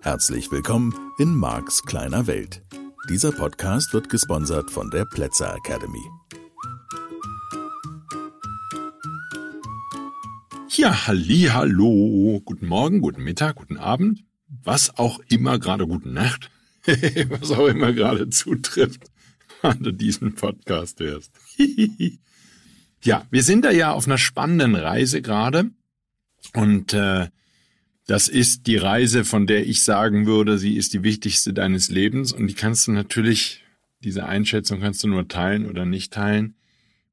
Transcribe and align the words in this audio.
Herzlich 0.00 0.50
willkommen 0.50 0.94
in 1.18 1.34
Marks 1.34 1.82
kleiner 1.82 2.26
Welt. 2.26 2.62
Dieser 3.10 3.32
Podcast 3.32 3.92
wird 3.92 4.08
gesponsert 4.08 4.70
von 4.70 4.90
der 4.90 5.04
Plätzer 5.04 5.54
Academy. 5.54 6.00
Ja, 10.68 11.06
halli, 11.06 11.48
hallo, 11.52 12.40
guten 12.44 12.66
Morgen, 12.68 13.00
guten 13.02 13.22
Mittag, 13.22 13.56
guten 13.56 13.76
Abend, 13.76 14.24
was 14.62 14.96
auch 14.96 15.20
immer 15.28 15.58
gerade, 15.58 15.86
guten 15.86 16.14
Nacht, 16.14 16.50
was 16.86 17.50
auch 17.50 17.66
immer 17.66 17.92
gerade 17.92 18.30
zutrifft, 18.30 19.10
wenn 19.60 19.82
du 19.82 19.92
diesen 19.92 20.34
Podcast 20.34 21.00
hörst. 21.00 21.30
ja, 23.02 23.26
wir 23.30 23.42
sind 23.42 23.64
da 23.64 23.70
ja 23.70 23.92
auf 23.92 24.06
einer 24.06 24.18
spannenden 24.18 24.74
Reise 24.74 25.22
gerade. 25.22 25.70
Und 26.54 26.92
äh, 26.92 27.28
das 28.06 28.28
ist 28.28 28.66
die 28.66 28.76
Reise, 28.76 29.24
von 29.24 29.46
der 29.46 29.66
ich 29.66 29.82
sagen 29.82 30.26
würde, 30.26 30.58
sie 30.58 30.76
ist 30.76 30.92
die 30.92 31.02
wichtigste 31.02 31.54
deines 31.54 31.88
Lebens. 31.88 32.32
Und 32.32 32.48
die 32.48 32.54
kannst 32.54 32.86
du 32.86 32.92
natürlich, 32.92 33.64
diese 34.00 34.26
Einschätzung 34.26 34.80
kannst 34.80 35.02
du 35.02 35.08
nur 35.08 35.28
teilen 35.28 35.66
oder 35.66 35.86
nicht 35.86 36.12
teilen, 36.12 36.54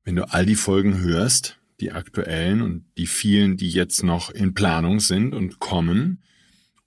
wenn 0.03 0.15
du 0.15 0.29
all 0.29 0.45
die 0.45 0.55
Folgen 0.55 0.99
hörst, 0.99 1.59
die 1.79 1.91
aktuellen 1.91 2.61
und 2.61 2.85
die 2.97 3.07
vielen, 3.07 3.57
die 3.57 3.69
jetzt 3.69 4.03
noch 4.03 4.29
in 4.29 4.53
Planung 4.53 4.99
sind 4.99 5.33
und 5.33 5.59
kommen 5.59 6.21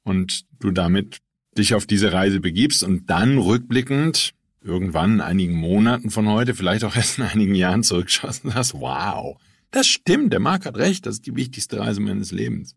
und 0.03 0.45
du 0.61 0.71
damit 0.71 1.19
dich 1.57 1.75
auf 1.75 1.87
diese 1.87 2.13
Reise 2.13 2.41
begibst 2.41 2.83
und 2.83 3.09
dann 3.09 3.39
rückblickend 3.39 4.35
irgendwann 4.65 5.15
in 5.15 5.21
einigen 5.21 5.55
Monaten 5.55 6.11
von 6.11 6.27
heute, 6.29 6.55
vielleicht 6.55 6.85
auch 6.85 6.97
erst 6.97 7.19
in 7.19 7.25
einigen 7.25 7.55
Jahren 7.55 7.83
zurückschaust 7.83 8.45
und 8.45 8.53
sagst, 8.53 8.75
wow, 8.75 9.37
das 9.71 9.87
stimmt, 9.87 10.33
der 10.33 10.41
Marc 10.41 10.67
hat 10.67 10.77
recht, 10.77 11.07
das 11.07 11.17
ist 11.17 11.27
die 11.27 11.37
wichtigste 11.37 11.79
Reise 11.79 12.01
meines 12.01 12.33
Lebens. 12.33 12.75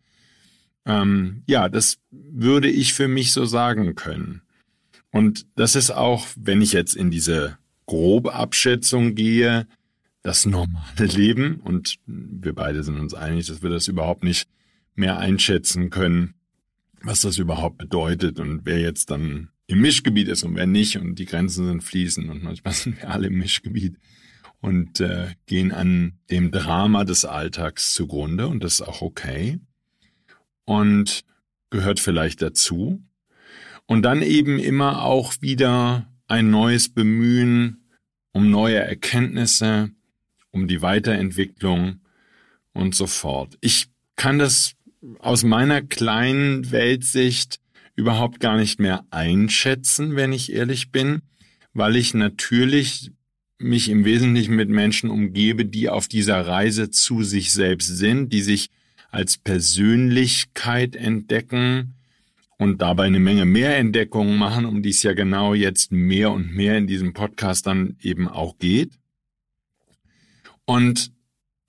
Ähm, 0.85 1.43
ja, 1.47 1.69
das 1.69 1.97
würde 2.11 2.69
ich 2.69 2.93
für 2.93 3.07
mich 3.07 3.31
so 3.31 3.45
sagen 3.45 3.95
können. 3.95 4.41
Und 5.11 5.45
das 5.55 5.75
ist 5.75 5.91
auch, 5.91 6.27
wenn 6.35 6.61
ich 6.61 6.73
jetzt 6.73 6.95
in 6.95 7.09
diese 7.09 7.57
grobe 7.85 8.33
Abschätzung 8.33 9.15
gehe, 9.15 9.67
das 10.23 10.45
normale 10.45 10.75
Leben. 10.97 11.61
Und 11.63 11.97
wir 12.05 12.53
beide 12.53 12.83
sind 12.83 12.99
uns 12.99 13.13
einig, 13.13 13.47
dass 13.47 13.63
wir 13.63 13.69
das 13.69 13.87
überhaupt 13.87 14.23
nicht 14.23 14.47
mehr 14.95 15.17
einschätzen 15.17 15.89
können, 15.89 16.33
was 17.01 17.21
das 17.21 17.37
überhaupt 17.37 17.77
bedeutet 17.77 18.39
und 18.39 18.61
wer 18.65 18.79
jetzt 18.79 19.11
dann 19.11 19.49
im 19.67 19.81
Mischgebiet 19.81 20.29
ist 20.29 20.43
und 20.43 20.55
wer 20.55 20.65
nicht. 20.65 20.97
Und 20.97 21.19
die 21.19 21.25
Grenzen 21.25 21.67
sind 21.67 21.83
fließend 21.83 22.29
und 22.29 22.43
manchmal 22.43 22.73
sind 22.73 23.01
wir 23.01 23.11
alle 23.11 23.27
im 23.27 23.37
Mischgebiet 23.37 23.97
und 24.59 24.99
äh, 24.99 25.35
gehen 25.45 25.71
an 25.71 26.13
dem 26.31 26.51
Drama 26.51 27.03
des 27.03 27.25
Alltags 27.25 27.93
zugrunde 27.93 28.47
und 28.47 28.63
das 28.63 28.75
ist 28.75 28.81
auch 28.81 29.01
okay 29.01 29.59
und 30.65 31.23
gehört 31.69 31.99
vielleicht 31.99 32.41
dazu. 32.41 33.01
Und 33.85 34.01
dann 34.01 34.21
eben 34.21 34.59
immer 34.59 35.03
auch 35.03 35.33
wieder 35.39 36.11
ein 36.27 36.49
neues 36.49 36.89
Bemühen 36.89 37.87
um 38.33 38.51
neue 38.51 38.79
Erkenntnisse, 38.79 39.91
um 40.51 40.67
die 40.67 40.81
Weiterentwicklung 40.81 42.01
und 42.73 42.95
so 42.95 43.07
fort. 43.07 43.57
Ich 43.61 43.87
kann 44.15 44.39
das 44.39 44.73
aus 45.19 45.43
meiner 45.43 45.81
kleinen 45.81 46.69
Weltsicht 46.71 47.59
überhaupt 47.97 48.39
gar 48.39 48.55
nicht 48.55 48.79
mehr 48.79 49.03
einschätzen, 49.09 50.15
wenn 50.15 50.31
ich 50.31 50.53
ehrlich 50.53 50.91
bin, 50.91 51.23
weil 51.73 51.97
ich 51.97 52.13
natürlich 52.13 53.11
mich 53.59 53.89
im 53.89 54.05
Wesentlichen 54.05 54.55
mit 54.55 54.69
Menschen 54.69 55.09
umgebe, 55.09 55.65
die 55.65 55.89
auf 55.89 56.07
dieser 56.07 56.47
Reise 56.47 56.91
zu 56.91 57.23
sich 57.23 57.51
selbst 57.51 57.87
sind, 57.87 58.31
die 58.31 58.43
sich 58.43 58.69
als 59.09 59.37
Persönlichkeit 59.37 60.95
entdecken 60.95 61.95
und 62.57 62.81
dabei 62.81 63.05
eine 63.05 63.19
Menge 63.19 63.45
mehr 63.45 63.77
Entdeckungen 63.77 64.37
machen, 64.37 64.65
um 64.65 64.83
die 64.83 64.91
es 64.91 65.01
ja 65.01 65.13
genau 65.13 65.55
jetzt 65.55 65.91
mehr 65.91 66.31
und 66.31 66.53
mehr 66.53 66.77
in 66.77 66.85
diesem 66.85 67.13
Podcast 67.13 67.65
dann 67.65 67.97
eben 68.01 68.27
auch 68.27 68.59
geht. 68.59 68.91
Und 70.65 71.11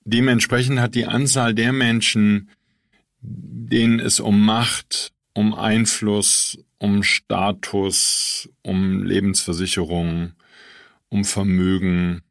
dementsprechend 0.05 0.79
hat 0.79 0.95
die 0.95 1.07
Anzahl 1.07 1.55
der 1.55 1.73
Menschen, 1.73 2.51
denen 3.21 3.99
es 3.99 4.21
um 4.21 4.45
Macht, 4.45 5.13
um 5.39 5.55
Einfluss, 5.55 6.59
um 6.79 7.05
Status, 7.05 8.49
um 8.63 9.05
Lebensversicherung, 9.05 10.33
um 11.11 11.25
Vermögen 11.25 12.23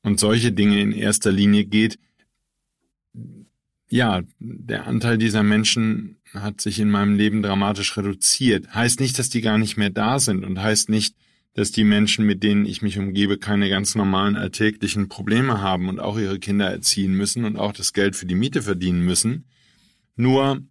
und 0.00 0.18
solche 0.18 0.50
Dinge 0.50 0.80
in 0.80 0.92
erster 0.92 1.30
Linie 1.30 1.66
geht, 1.66 1.98
ja, 3.90 4.22
der 4.38 4.86
Anteil 4.86 5.18
dieser 5.18 5.42
Menschen 5.42 6.16
hat 6.32 6.62
sich 6.62 6.80
in 6.80 6.88
meinem 6.88 7.16
Leben 7.16 7.42
dramatisch 7.42 7.94
reduziert. 7.98 8.74
Heißt 8.74 8.98
nicht, 9.00 9.18
dass 9.18 9.28
die 9.28 9.42
gar 9.42 9.58
nicht 9.58 9.76
mehr 9.76 9.90
da 9.90 10.18
sind 10.18 10.42
und 10.42 10.62
heißt 10.62 10.88
nicht, 10.88 11.14
dass 11.52 11.70
die 11.70 11.84
Menschen, 11.84 12.24
mit 12.24 12.42
denen 12.42 12.64
ich 12.64 12.80
mich 12.80 12.98
umgebe, 12.98 13.36
keine 13.36 13.68
ganz 13.68 13.94
normalen 13.94 14.36
alltäglichen 14.36 15.10
Probleme 15.10 15.60
haben 15.60 15.90
und 15.90 16.00
auch 16.00 16.16
ihre 16.16 16.38
Kinder 16.38 16.70
erziehen 16.70 17.12
müssen 17.12 17.44
und 17.44 17.58
auch 17.58 17.74
das 17.74 17.92
Geld 17.92 18.16
für 18.16 18.24
die 18.24 18.36
Miete 18.36 18.62
verdienen 18.62 19.04
müssen. 19.04 19.44
Nur 20.16 20.62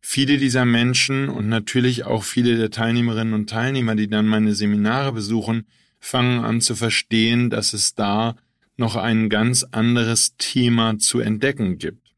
viele 0.00 0.38
dieser 0.38 0.64
Menschen 0.64 1.28
und 1.28 1.48
natürlich 1.48 2.04
auch 2.04 2.24
viele 2.24 2.56
der 2.56 2.70
Teilnehmerinnen 2.70 3.34
und 3.34 3.50
Teilnehmer, 3.50 3.94
die 3.94 4.08
dann 4.08 4.26
meine 4.26 4.54
Seminare 4.54 5.12
besuchen, 5.12 5.66
fangen 5.98 6.42
an 6.44 6.60
zu 6.60 6.74
verstehen, 6.74 7.50
dass 7.50 7.72
es 7.72 7.94
da 7.94 8.36
noch 8.76 8.96
ein 8.96 9.28
ganz 9.28 9.62
anderes 9.70 10.36
Thema 10.38 10.98
zu 10.98 11.20
entdecken 11.20 11.78
gibt. 11.78 12.14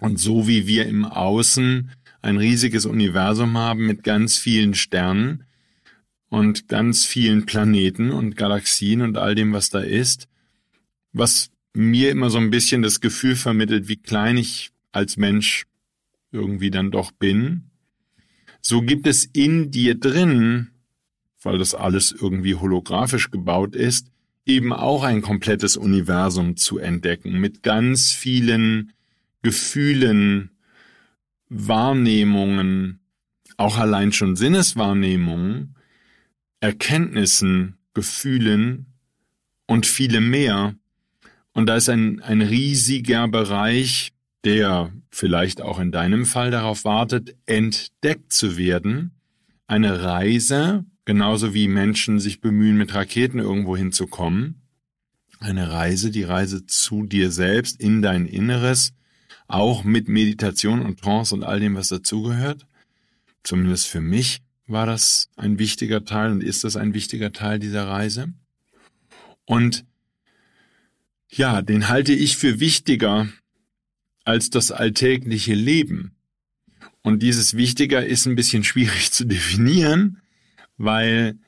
Und 0.00 0.18
so 0.18 0.48
wie 0.48 0.66
wir 0.66 0.86
im 0.86 1.04
Außen 1.04 1.90
ein 2.20 2.36
riesiges 2.36 2.86
Universum 2.86 3.56
haben 3.56 3.86
mit 3.86 4.02
ganz 4.02 4.36
vielen 4.36 4.74
Sternen 4.74 5.44
und 6.28 6.68
ganz 6.68 7.04
vielen 7.04 7.46
Planeten 7.46 8.10
und 8.10 8.36
Galaxien 8.36 9.00
und 9.00 9.16
all 9.16 9.34
dem, 9.34 9.52
was 9.52 9.70
da 9.70 9.78
ist, 9.80 10.28
was 11.12 11.50
mir 11.72 12.10
immer 12.10 12.30
so 12.30 12.38
ein 12.38 12.50
bisschen 12.50 12.82
das 12.82 13.00
Gefühl 13.00 13.36
vermittelt, 13.36 13.86
wie 13.88 13.96
klein 13.96 14.36
ich 14.36 14.70
als 14.92 15.16
Mensch 15.16 15.66
irgendwie 16.36 16.70
dann 16.70 16.92
doch 16.92 17.10
bin, 17.10 17.70
so 18.60 18.82
gibt 18.82 19.06
es 19.06 19.24
in 19.24 19.70
dir 19.70 19.98
drin, 19.98 20.68
weil 21.42 21.58
das 21.58 21.74
alles 21.74 22.12
irgendwie 22.12 22.54
holographisch 22.54 23.30
gebaut 23.30 23.74
ist, 23.74 24.08
eben 24.44 24.72
auch 24.72 25.02
ein 25.02 25.22
komplettes 25.22 25.76
Universum 25.76 26.56
zu 26.56 26.78
entdecken 26.78 27.40
mit 27.40 27.62
ganz 27.62 28.12
vielen 28.12 28.92
Gefühlen, 29.42 30.50
Wahrnehmungen, 31.48 33.00
auch 33.56 33.78
allein 33.78 34.12
schon 34.12 34.36
Sinneswahrnehmungen, 34.36 35.76
Erkenntnissen, 36.60 37.76
Gefühlen 37.94 38.86
und 39.66 39.86
viele 39.86 40.20
mehr. 40.20 40.74
Und 41.52 41.66
da 41.66 41.76
ist 41.76 41.88
ein, 41.88 42.20
ein 42.20 42.42
riesiger 42.42 43.28
Bereich, 43.28 44.12
der 44.46 44.92
vielleicht 45.10 45.60
auch 45.60 45.80
in 45.80 45.90
deinem 45.90 46.24
Fall 46.24 46.52
darauf 46.52 46.84
wartet, 46.84 47.34
entdeckt 47.46 48.32
zu 48.32 48.56
werden. 48.56 49.10
Eine 49.66 50.04
Reise, 50.04 50.84
genauso 51.04 51.52
wie 51.52 51.66
Menschen 51.66 52.20
sich 52.20 52.40
bemühen, 52.40 52.76
mit 52.76 52.94
Raketen 52.94 53.40
irgendwo 53.40 53.76
hinzukommen. 53.76 54.62
Eine 55.40 55.72
Reise, 55.72 56.12
die 56.12 56.22
Reise 56.22 56.64
zu 56.64 57.06
dir 57.06 57.32
selbst, 57.32 57.80
in 57.80 58.02
dein 58.02 58.24
Inneres, 58.24 58.94
auch 59.48 59.82
mit 59.82 60.08
Meditation 60.08 60.80
und 60.80 61.00
Trance 61.00 61.34
und 61.34 61.42
all 61.42 61.58
dem, 61.58 61.74
was 61.74 61.88
dazugehört. 61.88 62.66
Zumindest 63.42 63.88
für 63.88 64.00
mich 64.00 64.42
war 64.68 64.86
das 64.86 65.28
ein 65.34 65.58
wichtiger 65.58 66.04
Teil 66.04 66.30
und 66.30 66.44
ist 66.44 66.62
das 66.62 66.76
ein 66.76 66.94
wichtiger 66.94 67.32
Teil 67.32 67.58
dieser 67.58 67.88
Reise. 67.88 68.32
Und 69.44 69.84
ja, 71.30 71.62
den 71.62 71.88
halte 71.88 72.12
ich 72.12 72.36
für 72.36 72.60
wichtiger 72.60 73.26
als 74.26 74.50
das 74.50 74.70
alltägliche 74.70 75.54
Leben. 75.54 76.12
Und 77.02 77.22
dieses 77.22 77.56
Wichtiger 77.56 78.04
ist 78.04 78.26
ein 78.26 78.36
bisschen 78.36 78.64
schwierig 78.64 79.10
zu 79.12 79.24
definieren, 79.24 80.20
weil 80.76 81.38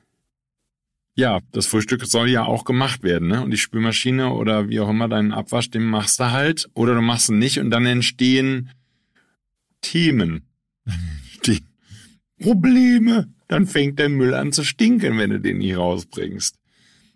ja, 1.15 1.41
das 1.51 1.67
Frühstück 1.67 2.05
soll 2.05 2.29
ja 2.29 2.45
auch 2.45 2.63
gemacht 2.63 3.03
werden, 3.03 3.27
ne? 3.27 3.43
Und 3.43 3.51
die 3.51 3.57
Spülmaschine 3.57 4.31
oder 4.31 4.69
wie 4.69 4.79
auch 4.79 4.89
immer 4.89 5.09
deinen 5.09 5.33
Abwasch, 5.33 5.69
den 5.69 5.83
machst 5.83 6.21
du 6.21 6.31
halt 6.31 6.69
oder 6.73 6.95
du 6.95 7.01
machst 7.01 7.27
ihn 7.27 7.39
nicht 7.39 7.59
und 7.59 7.71
dann 7.71 7.85
entstehen 7.85 8.69
Themen, 9.81 10.47
die 11.45 11.61
Probleme. 12.41 13.27
Dann 13.49 13.67
fängt 13.67 13.99
der 13.99 14.09
Müll 14.09 14.33
an 14.33 14.53
zu 14.53 14.63
stinken, 14.63 15.17
wenn 15.17 15.31
du 15.31 15.39
den 15.41 15.57
nicht 15.57 15.75
rausbringst. 15.75 16.55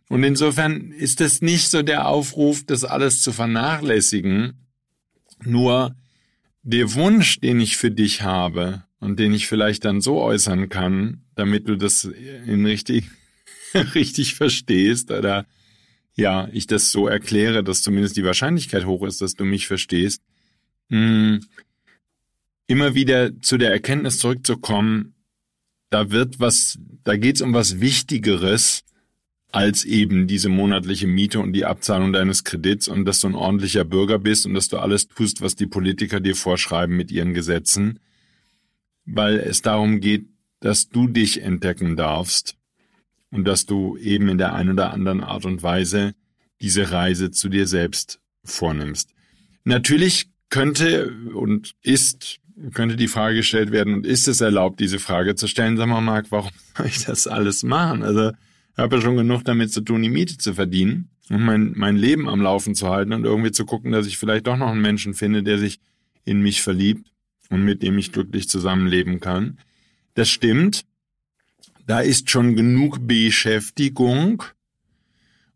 Und 0.10 0.24
insofern 0.24 0.92
ist 0.92 1.22
es 1.22 1.42
nicht 1.42 1.70
so 1.70 1.82
der 1.82 2.08
Aufruf, 2.08 2.66
das 2.66 2.84
alles 2.84 3.22
zu 3.22 3.32
vernachlässigen. 3.32 4.63
Nur 5.44 5.96
der 6.64 6.94
Wunsch, 6.94 7.40
den 7.40 7.60
ich 7.60 7.78
für 7.78 7.92
dich 7.92 8.22
habe 8.22 8.84
und 9.00 9.20
den 9.20 9.34
ich 9.34 9.48
vielleicht 9.48 9.86
dann 9.86 10.02
so 10.02 10.22
äußern 10.22 10.70
kann, 10.70 11.24
damit 11.36 11.68
du 11.68 11.76
das 11.76 12.06
in 12.06 12.66
richtig 12.66 13.06
richtig 13.96 14.36
verstehst 14.36 15.12
oder 15.12 15.46
ja, 16.16 16.48
ich 16.52 16.68
das 16.68 16.92
so 16.92 17.08
erkläre, 17.08 17.64
dass 17.64 17.82
zumindest 17.82 18.16
die 18.18 18.24
Wahrscheinlichkeit 18.24 18.86
hoch 18.86 19.04
ist, 19.04 19.22
dass 19.22 19.34
du 19.34 19.46
mich 19.46 19.68
verstehst, 19.68 20.22
mh, 20.90 21.00
hm, 21.00 21.46
immer 22.68 22.96
wieder 22.96 23.42
zu 23.42 23.58
der 23.58 23.72
Erkenntnis 23.72 24.20
zurückzukommen, 24.20 25.16
da 25.90 26.12
wird 26.12 26.40
was, 26.40 26.80
da 27.04 27.18
geht's 27.18 27.42
um 27.42 27.54
was 27.54 27.80
Wichtigeres 27.80 28.84
als 29.54 29.86
eben 29.86 30.26
diese 30.26 30.50
monatliche 30.50 31.06
Miete 31.06 31.40
und 31.40 31.54
die 31.54 31.64
Abzahlung 31.64 32.12
deines 32.12 32.44
Kredits 32.44 32.88
und 32.88 33.06
dass 33.06 33.20
du 33.20 33.28
ein 33.28 33.36
ordentlicher 33.36 33.84
Bürger 33.84 34.18
bist 34.18 34.48
und 34.48 34.56
dass 34.56 34.68
du 34.68 34.80
alles 34.80 35.08
tust, 35.08 35.42
was 35.42 35.56
die 35.56 35.68
Politiker 35.68 36.20
dir 36.20 36.36
vorschreiben 36.36 36.98
mit 36.98 37.12
ihren 37.12 37.36
Gesetzen, 37.36 38.00
weil 39.06 39.38
es 39.38 39.62
darum 39.62 40.00
geht, 40.00 40.26
dass 40.60 40.90
du 40.90 41.08
dich 41.08 41.44
entdecken 41.44 41.96
darfst 41.96 42.58
und 43.30 43.46
dass 43.46 43.68
du 43.68 43.96
eben 43.98 44.28
in 44.28 44.40
der 44.40 44.56
einen 44.56 44.72
oder 44.72 44.92
anderen 44.92 45.22
Art 45.22 45.46
und 45.46 45.62
Weise 45.62 46.16
diese 46.60 46.92
Reise 46.92 47.30
zu 47.30 47.48
dir 47.48 47.68
selbst 47.68 48.20
vornimmst. 48.44 49.12
Natürlich 49.66 50.32
könnte 50.50 51.14
und 51.36 51.76
ist 51.84 52.40
könnte 52.74 52.96
die 52.96 53.08
Frage 53.08 53.38
gestellt 53.38 53.72
werden, 53.72 53.94
und 53.94 54.08
ist 54.08 54.28
es 54.28 54.42
erlaubt, 54.42 54.80
diese 54.80 55.00
Frage 55.00 55.36
zu 55.36 55.48
stellen? 55.48 55.78
Sag 55.78 55.88
mal, 55.88 56.02
Marc, 56.02 56.32
warum 56.32 56.52
soll 56.76 56.88
ich 56.88 57.06
das 57.06 57.28
alles 57.28 57.64
machen? 57.64 58.04
Also, 58.04 58.32
habe 58.78 58.96
ja 58.96 59.02
schon 59.02 59.18
genug 59.18 59.44
damit 59.44 59.72
zu 59.72 59.82
tun, 59.82 60.02
die 60.02 60.10
Miete 60.10 60.38
zu 60.38 60.54
verdienen 60.54 61.10
und 61.30 61.44
mein, 61.44 61.74
mein 61.76 61.96
Leben 61.96 62.28
am 62.28 62.42
Laufen 62.42 62.76
zu 62.76 62.90
halten 62.90 63.14
und 63.14 63.24
irgendwie 63.24 63.52
zu 63.52 63.66
gucken, 63.66 63.92
dass 63.92 64.08
ich 64.08 64.18
vielleicht 64.18 64.48
doch 64.48 64.58
noch 64.58 64.70
einen 64.70 64.82
Menschen 64.82 65.14
finde, 65.14 65.44
der 65.44 65.60
sich 65.60 65.80
in 66.26 66.42
mich 66.42 66.62
verliebt 66.62 67.12
und 67.50 67.64
mit 67.64 67.84
dem 67.84 67.98
ich 67.98 68.12
glücklich 68.12 68.50
zusammenleben 68.50 69.20
kann. 69.20 69.60
Das 70.16 70.30
stimmt. 70.30 70.86
Da 71.86 72.00
ist 72.00 72.30
schon 72.30 72.56
genug 72.56 73.08
Beschäftigung. 73.08 74.44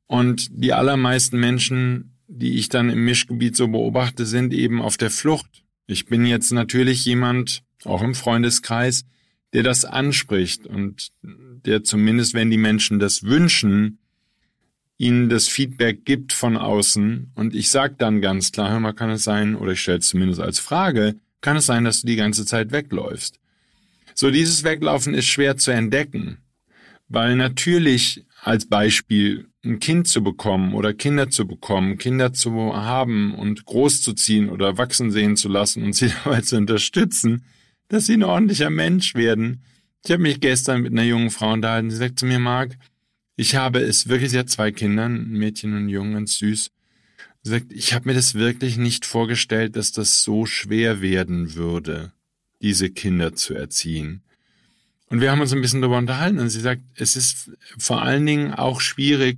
Und 0.07 0.49
die 0.51 0.73
allermeisten 0.73 1.39
Menschen, 1.39 2.11
die 2.27 2.57
ich 2.57 2.69
dann 2.69 2.89
im 2.89 3.05
Mischgebiet 3.05 3.55
so 3.55 3.67
beobachte, 3.67 4.25
sind 4.25 4.53
eben 4.53 4.81
auf 4.81 4.97
der 4.97 5.09
Flucht. 5.09 5.63
Ich 5.85 6.05
bin 6.05 6.25
jetzt 6.25 6.51
natürlich 6.51 7.05
jemand, 7.05 7.63
auch 7.85 8.01
im 8.01 8.15
Freundeskreis, 8.15 9.05
der 9.53 9.63
das 9.63 9.85
anspricht 9.85 10.67
und 10.67 11.11
der 11.21 11.83
zumindest, 11.83 12.33
wenn 12.33 12.51
die 12.51 12.57
Menschen 12.57 12.99
das 12.99 13.23
wünschen, 13.23 13.99
ihnen 14.97 15.29
das 15.29 15.47
Feedback 15.47 16.05
gibt 16.05 16.33
von 16.33 16.57
außen 16.57 17.31
und 17.35 17.55
ich 17.55 17.69
sage 17.69 17.95
dann 17.97 18.21
ganz 18.21 18.51
klar, 18.51 18.71
hör 18.71 18.79
mal, 18.79 18.93
kann 18.93 19.09
es 19.11 19.23
sein, 19.23 19.55
oder 19.55 19.73
ich 19.73 19.81
stelle 19.81 19.99
es 19.99 20.07
zumindest 20.07 20.41
als 20.41 20.59
Frage, 20.59 21.15
kann 21.41 21.57
es 21.57 21.67
sein, 21.67 21.83
dass 21.83 22.01
du 22.01 22.07
die 22.07 22.15
ganze 22.15 22.45
Zeit 22.45 22.71
wegläufst? 22.71 23.39
So, 24.15 24.31
dieses 24.31 24.63
Weglaufen 24.63 25.13
ist 25.13 25.27
schwer 25.27 25.57
zu 25.57 25.71
entdecken, 25.71 26.39
weil 27.07 27.35
natürlich 27.35 28.25
als 28.41 28.67
Beispiel 28.67 29.47
ein 29.63 29.79
Kind 29.79 30.07
zu 30.07 30.23
bekommen 30.23 30.73
oder 30.73 30.93
Kinder 30.93 31.29
zu 31.29 31.45
bekommen, 31.45 31.97
Kinder 31.97 32.33
zu 32.33 32.75
haben 32.75 33.35
und 33.35 33.65
großzuziehen 33.65 34.49
oder 34.49 34.77
wachsen 34.77 35.11
sehen 35.11 35.35
zu 35.35 35.49
lassen 35.49 35.83
und 35.83 35.93
sie 35.93 36.11
dabei 36.23 36.41
zu 36.41 36.57
unterstützen, 36.57 37.43
dass 37.87 38.05
sie 38.05 38.13
ein 38.13 38.23
ordentlicher 38.23 38.69
Mensch 38.69 39.15
werden. 39.15 39.63
Ich 40.03 40.11
habe 40.11 40.23
mich 40.23 40.39
gestern 40.39 40.81
mit 40.81 40.91
einer 40.91 41.03
jungen 41.03 41.29
Frau 41.29 41.53
unterhalten, 41.53 41.91
sie 41.91 41.97
sagt 41.97 42.19
zu 42.19 42.25
mir, 42.25 42.39
Marc, 42.39 42.77
ich 43.35 43.55
habe 43.55 43.79
es 43.79 44.07
wirklich, 44.07 44.31
sie 44.31 44.39
hat 44.39 44.49
zwei 44.49 44.71
Kinder, 44.71 45.05
ein 45.05 45.29
Mädchen 45.31 45.73
und 45.73 45.85
ein 45.85 45.89
Jungen, 45.89 46.13
ganz 46.13 46.37
süß. 46.37 46.71
Sie 47.43 47.49
sagt, 47.49 47.71
ich 47.71 47.93
habe 47.93 48.09
mir 48.09 48.15
das 48.15 48.33
wirklich 48.33 48.77
nicht 48.77 49.05
vorgestellt, 49.05 49.75
dass 49.75 49.91
das 49.91 50.23
so 50.23 50.45
schwer 50.45 51.01
werden 51.01 51.55
würde, 51.55 52.11
diese 52.61 52.89
Kinder 52.89 53.35
zu 53.35 53.53
erziehen. 53.53 54.23
Und 55.09 55.21
wir 55.21 55.31
haben 55.31 55.39
uns 55.39 55.53
ein 55.53 55.61
bisschen 55.61 55.81
darüber 55.81 55.97
unterhalten 55.97 56.39
und 56.39 56.49
sie 56.49 56.59
sagt, 56.59 56.81
es 56.95 57.15
ist 57.15 57.51
vor 57.77 58.01
allen 58.01 58.25
Dingen 58.25 58.53
auch 58.53 58.81
schwierig, 58.81 59.37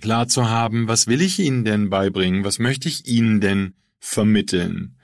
klar 0.00 0.28
zu 0.28 0.48
haben, 0.48 0.88
was 0.88 1.06
will 1.06 1.20
ich 1.20 1.38
ihnen 1.38 1.64
denn 1.64 1.90
beibringen? 1.90 2.44
Was 2.44 2.58
möchte 2.58 2.88
ich 2.88 3.06
ihnen 3.06 3.40
denn 3.40 3.74
vermitteln? 3.98 4.95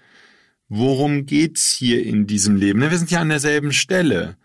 Worum 0.75 1.27
geht's 1.27 1.71
hier 1.71 2.03
in 2.03 2.27
diesem 2.27 2.57
Leben? 2.57 2.81
Wir 2.81 2.97
sind 2.97 3.11
ja 3.11 3.21
an 3.21 3.29
derselben 3.29 3.75
Stelle. 3.75 4.39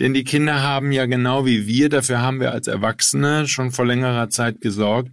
Denn 0.00 0.14
die 0.14 0.24
Kinder 0.24 0.64
haben 0.64 0.90
ja 0.90 1.06
genau 1.06 1.46
wie 1.46 1.68
wir, 1.68 1.88
dafür 1.88 2.20
haben 2.20 2.40
wir 2.40 2.50
als 2.50 2.66
Erwachsene 2.66 3.46
schon 3.46 3.70
vor 3.70 3.86
längerer 3.86 4.28
Zeit 4.30 4.60
gesorgt, 4.60 5.12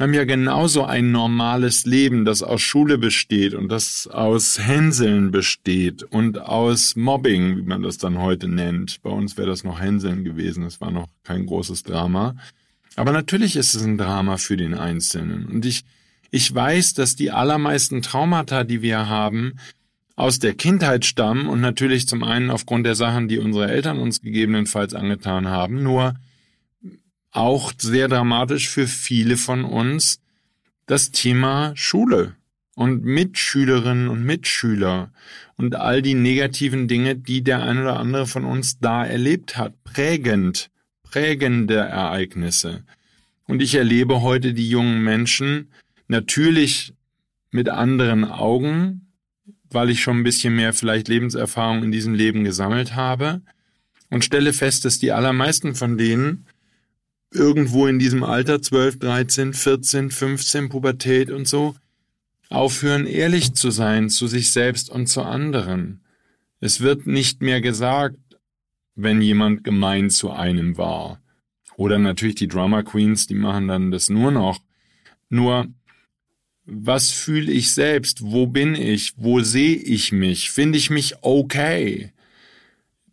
haben 0.00 0.12
ja 0.12 0.24
genauso 0.24 0.84
ein 0.84 1.12
normales 1.12 1.86
Leben, 1.86 2.24
das 2.24 2.42
aus 2.42 2.62
Schule 2.62 2.98
besteht 2.98 3.54
und 3.54 3.68
das 3.68 4.08
aus 4.08 4.58
Hänseln 4.58 5.30
besteht 5.30 6.02
und 6.02 6.36
aus 6.36 6.96
Mobbing, 6.96 7.58
wie 7.58 7.62
man 7.62 7.82
das 7.82 7.96
dann 7.96 8.18
heute 8.18 8.48
nennt. 8.48 9.02
Bei 9.02 9.10
uns 9.10 9.36
wäre 9.36 9.46
das 9.46 9.62
noch 9.62 9.80
Hänseln 9.80 10.24
gewesen, 10.24 10.64
das 10.64 10.80
war 10.80 10.90
noch 10.90 11.06
kein 11.22 11.46
großes 11.46 11.84
Drama. 11.84 12.34
Aber 12.96 13.12
natürlich 13.12 13.54
ist 13.54 13.76
es 13.76 13.84
ein 13.84 13.98
Drama 13.98 14.36
für 14.36 14.56
den 14.56 14.74
Einzelnen. 14.74 15.46
Und 15.46 15.64
ich, 15.64 15.84
ich 16.32 16.52
weiß, 16.52 16.94
dass 16.94 17.14
die 17.14 17.30
allermeisten 17.30 18.02
Traumata, 18.02 18.64
die 18.64 18.82
wir 18.82 19.08
haben, 19.08 19.54
aus 20.16 20.38
der 20.38 20.54
Kindheit 20.54 21.04
stammen 21.04 21.46
und 21.46 21.60
natürlich 21.60 22.06
zum 22.06 22.22
einen 22.22 22.50
aufgrund 22.50 22.86
der 22.86 22.94
Sachen, 22.94 23.28
die 23.28 23.38
unsere 23.38 23.70
Eltern 23.70 23.98
uns 23.98 24.20
gegebenenfalls 24.20 24.94
angetan 24.94 25.48
haben, 25.48 25.82
nur 25.82 26.14
auch 27.30 27.72
sehr 27.78 28.08
dramatisch 28.08 28.68
für 28.68 28.86
viele 28.86 29.36
von 29.36 29.64
uns 29.64 30.20
das 30.86 31.10
Thema 31.10 31.72
Schule 31.74 32.36
und 32.74 33.04
Mitschülerinnen 33.04 34.08
und 34.08 34.24
Mitschüler 34.24 35.10
und 35.56 35.76
all 35.76 36.02
die 36.02 36.14
negativen 36.14 36.88
Dinge, 36.88 37.16
die 37.16 37.42
der 37.42 37.62
ein 37.62 37.78
oder 37.78 37.98
andere 37.98 38.26
von 38.26 38.44
uns 38.44 38.78
da 38.78 39.04
erlebt 39.04 39.56
hat, 39.56 39.82
prägend 39.84 40.70
prägende 41.12 41.76
Ereignisse. 41.76 42.84
Und 43.46 43.60
ich 43.60 43.74
erlebe 43.74 44.22
heute 44.22 44.54
die 44.54 44.68
jungen 44.68 45.04
Menschen 45.04 45.70
natürlich 46.08 46.94
mit 47.50 47.68
anderen 47.68 48.24
Augen, 48.24 49.11
weil 49.74 49.90
ich 49.90 50.00
schon 50.00 50.18
ein 50.18 50.24
bisschen 50.24 50.54
mehr 50.54 50.72
vielleicht 50.72 51.08
Lebenserfahrung 51.08 51.82
in 51.82 51.92
diesem 51.92 52.14
Leben 52.14 52.44
gesammelt 52.44 52.94
habe 52.94 53.42
und 54.10 54.24
stelle 54.24 54.52
fest, 54.52 54.84
dass 54.84 54.98
die 54.98 55.12
allermeisten 55.12 55.74
von 55.74 55.96
denen 55.96 56.46
irgendwo 57.30 57.86
in 57.86 57.98
diesem 57.98 58.24
Alter 58.24 58.60
12, 58.60 58.98
13, 58.98 59.54
14, 59.54 60.10
15, 60.10 60.68
Pubertät 60.68 61.30
und 61.30 61.48
so 61.48 61.74
aufhören, 62.50 63.06
ehrlich 63.06 63.54
zu 63.54 63.70
sein 63.70 64.10
zu 64.10 64.26
sich 64.26 64.52
selbst 64.52 64.90
und 64.90 65.06
zu 65.06 65.22
anderen. 65.22 66.02
Es 66.60 66.80
wird 66.80 67.06
nicht 67.06 67.40
mehr 67.40 67.60
gesagt, 67.60 68.18
wenn 68.94 69.22
jemand 69.22 69.64
gemein 69.64 70.10
zu 70.10 70.30
einem 70.30 70.76
war. 70.76 71.20
Oder 71.76 71.98
natürlich 71.98 72.36
die 72.36 72.48
Drama 72.48 72.82
Queens, 72.82 73.26
die 73.26 73.34
machen 73.34 73.68
dann 73.68 73.90
das 73.90 74.10
nur 74.10 74.30
noch. 74.30 74.60
Nur, 75.30 75.66
was 76.74 77.10
fühle 77.10 77.52
ich 77.52 77.72
selbst? 77.72 78.22
Wo 78.22 78.46
bin 78.46 78.74
ich? 78.74 79.12
Wo 79.16 79.40
sehe 79.40 79.76
ich 79.76 80.12
mich? 80.12 80.50
Finde 80.50 80.78
ich 80.78 80.90
mich 80.90 81.14
okay? 81.22 82.12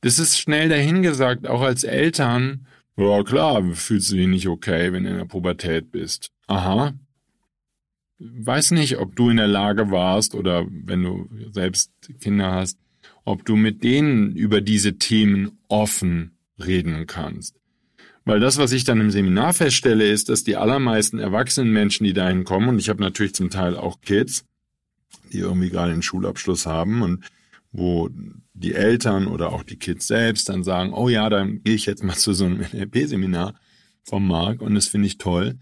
Das 0.02 0.18
ist 0.18 0.40
schnell 0.40 0.70
dahingesagt, 0.70 1.46
auch 1.48 1.62
als 1.62 1.84
Eltern. 1.84 2.66
Ja 2.96 3.24
klar, 3.24 3.64
fühlst 3.74 4.12
du 4.12 4.16
dich 4.16 4.28
nicht 4.28 4.48
okay, 4.48 4.94
wenn 4.94 5.04
du 5.04 5.10
in 5.10 5.18
der 5.18 5.26
Pubertät 5.26 5.92
bist. 5.92 6.32
Aha. 6.48 6.94
Weiß 8.20 8.72
nicht, 8.72 8.98
ob 8.98 9.16
du 9.16 9.30
in 9.30 9.38
der 9.38 9.48
Lage 9.48 9.92
warst 9.92 10.36
oder 10.36 10.66
wenn 10.70 11.04
du 11.04 11.30
selbst 11.52 11.92
Kinder 12.20 12.52
hast, 12.52 12.78
ob 13.24 13.46
du 13.46 13.56
mit 13.56 13.84
denen 13.84 14.36
über 14.36 14.62
diese 14.62 14.98
Themen 14.98 15.58
offen 15.68 16.32
reden 16.58 17.08
kannst. 17.08 17.59
Weil 18.30 18.40
das, 18.40 18.60
was 18.60 18.72
ich 18.74 18.84
dann 18.84 19.02
im 19.02 19.10
Seminar 19.10 19.54
feststelle, 19.54 20.08
ist, 20.08 20.30
dass 20.30 20.44
die 20.44 20.56
allermeisten 20.56 21.18
erwachsenen 21.18 21.72
Menschen, 21.72 22.04
die 22.04 22.14
dahin 22.14 22.44
kommen, 22.44 22.70
und 22.70 22.78
ich 22.80 22.88
habe 22.90 23.02
natürlich 23.02 23.34
zum 23.34 23.50
Teil 23.50 23.76
auch 23.76 24.02
Kids, 24.02 24.46
die 25.34 25.40
irgendwie 25.40 25.72
gerade 25.72 25.94
einen 25.94 26.04
Schulabschluss 26.04 26.68
haben 26.68 27.02
und 27.02 27.26
wo 27.72 28.10
die 28.54 28.76
Eltern 28.76 29.26
oder 29.26 29.52
auch 29.52 29.64
die 29.64 29.78
Kids 29.78 30.06
selbst 30.06 30.48
dann 30.50 30.64
sagen, 30.64 30.94
oh 30.94 31.10
ja, 31.10 31.28
dann 31.30 31.64
gehe 31.64 31.74
ich 31.74 31.88
jetzt 31.88 32.04
mal 32.04 32.16
zu 32.16 32.34
so 32.34 32.46
einem 32.46 32.60
NLP-Seminar 32.72 33.56
vom 34.04 34.28
Marc 34.28 34.62
und 34.62 34.76
das 34.76 34.88
finde 34.88 35.08
ich 35.08 35.18
toll. 35.18 35.58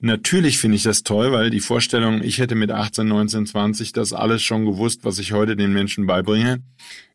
Natürlich 0.00 0.58
finde 0.58 0.76
ich 0.76 0.82
das 0.82 1.04
toll, 1.04 1.30
weil 1.30 1.50
die 1.50 1.60
Vorstellung, 1.60 2.22
ich 2.22 2.38
hätte 2.38 2.56
mit 2.56 2.72
18, 2.72 3.06
19, 3.06 3.46
20 3.46 3.92
das 3.92 4.12
alles 4.12 4.42
schon 4.42 4.64
gewusst, 4.64 5.04
was 5.04 5.20
ich 5.20 5.32
heute 5.32 5.54
den 5.54 5.72
Menschen 5.72 6.06
beibringe, 6.06 6.62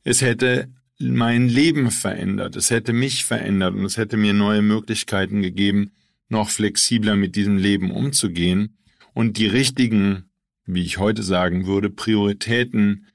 es 0.05 0.21
hätte 0.21 0.69
mein 0.99 1.49
Leben 1.49 1.91
verändert, 1.91 2.55
es 2.55 2.69
hätte 2.69 2.93
mich 2.93 3.25
verändert 3.25 3.73
und 3.73 3.85
es 3.85 3.97
hätte 3.97 4.17
mir 4.17 4.33
neue 4.33 4.61
Möglichkeiten 4.61 5.41
gegeben, 5.41 5.91
noch 6.29 6.49
flexibler 6.49 7.15
mit 7.15 7.35
diesem 7.35 7.57
Leben 7.57 7.91
umzugehen. 7.91 8.77
Und 9.13 9.37
die 9.37 9.47
richtigen, 9.47 10.29
wie 10.65 10.83
ich 10.83 10.97
heute 10.97 11.23
sagen 11.23 11.65
würde, 11.65 11.89
Prioritäten 11.89 13.07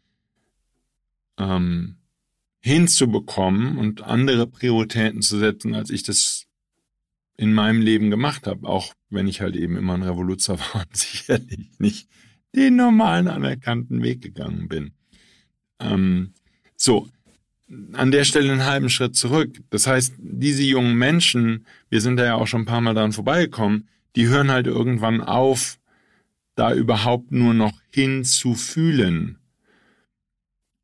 ähm, 1.38 1.96
hinzubekommen 2.60 3.78
und 3.78 4.02
andere 4.02 4.46
Prioritäten 4.46 5.22
zu 5.22 5.38
setzen, 5.38 5.74
als 5.74 5.90
ich 5.90 6.02
das 6.02 6.46
in 7.36 7.54
meinem 7.54 7.80
Leben 7.80 8.10
gemacht 8.10 8.46
habe, 8.46 8.68
auch 8.68 8.92
wenn 9.10 9.28
ich 9.28 9.40
halt 9.40 9.56
eben 9.56 9.76
immer 9.76 9.94
ein 9.94 10.02
Revoluzer 10.02 10.58
war 10.74 10.86
und 10.86 10.96
sicherlich 10.96 11.70
nicht 11.78 12.08
den 12.54 12.76
normalen 12.76 13.28
anerkannten 13.28 14.02
Weg 14.02 14.22
gegangen 14.22 14.68
bin. 14.68 14.92
Ähm, 15.80 16.34
so, 16.76 17.08
an 17.92 18.10
der 18.10 18.24
Stelle 18.24 18.50
einen 18.50 18.64
halben 18.64 18.88
Schritt 18.90 19.14
zurück. 19.16 19.60
Das 19.70 19.86
heißt, 19.86 20.14
diese 20.18 20.62
jungen 20.62 20.94
Menschen, 20.94 21.66
wir 21.90 22.00
sind 22.00 22.16
da 22.16 22.24
ja 22.24 22.34
auch 22.34 22.46
schon 22.46 22.62
ein 22.62 22.66
paar 22.66 22.80
Mal 22.80 22.94
dran 22.94 23.12
vorbeigekommen, 23.12 23.88
die 24.16 24.28
hören 24.28 24.50
halt 24.50 24.66
irgendwann 24.66 25.20
auf, 25.20 25.78
da 26.54 26.72
überhaupt 26.74 27.30
nur 27.30 27.54
noch 27.54 27.78
hinzufühlen. 27.90 29.38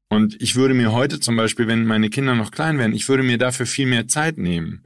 Und 0.09 0.41
ich 0.41 0.55
würde 0.55 0.75
mir 0.75 0.93
heute 0.93 1.19
zum 1.19 1.37
Beispiel, 1.37 1.67
wenn 1.67 1.87
meine 1.87 2.11
Kinder 2.11 2.35
noch 2.35 2.53
klein 2.53 2.79
wären, 2.79 2.93
ich 2.93 3.09
würde 3.09 3.25
mir 3.25 3.39
dafür 3.39 3.67
viel 3.67 3.87
mehr 3.87 4.07
Zeit 4.07 4.39
nehmen 4.39 4.85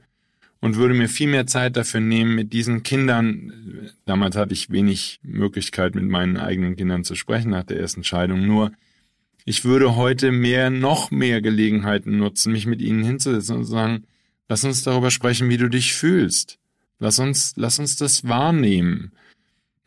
und 0.61 0.75
würde 0.75 0.95
mir 0.95 1.07
viel 1.07 1.27
mehr 1.27 1.45
Zeit 1.45 1.77
dafür 1.77 1.99
nehmen, 1.99 2.33
mit 2.33 2.53
diesen 2.53 2.81
Kindern, 2.81 3.91
damals 4.05 4.35
hatte 4.35 4.53
ich 4.53 4.71
wenig 4.71 5.19
Möglichkeit, 5.21 5.93
mit 5.93 6.05
meinen 6.05 6.37
eigenen 6.37 6.75
Kindern 6.75 7.03
zu 7.03 7.15
sprechen 7.15 7.51
nach 7.51 7.63
der 7.63 7.79
ersten 7.79 8.03
Scheidung, 8.03 8.47
nur 8.47 8.71
ich 9.49 9.65
würde 9.65 9.95
heute 9.95 10.31
mehr, 10.31 10.69
noch 10.69 11.09
mehr 11.09 11.41
Gelegenheiten 11.41 12.19
nutzen, 12.19 12.51
mich 12.51 12.67
mit 12.67 12.83
ihnen 12.83 13.03
hinzusetzen 13.03 13.55
und 13.57 13.65
sagen, 13.65 14.03
lass 14.47 14.63
uns 14.63 14.83
darüber 14.83 15.09
sprechen, 15.09 15.49
wie 15.49 15.57
du 15.57 15.69
dich 15.69 15.95
fühlst. 15.95 16.59
Lass 16.99 17.17
uns, 17.17 17.53
lass 17.55 17.79
uns 17.79 17.95
das 17.95 18.27
wahrnehmen. 18.27 19.11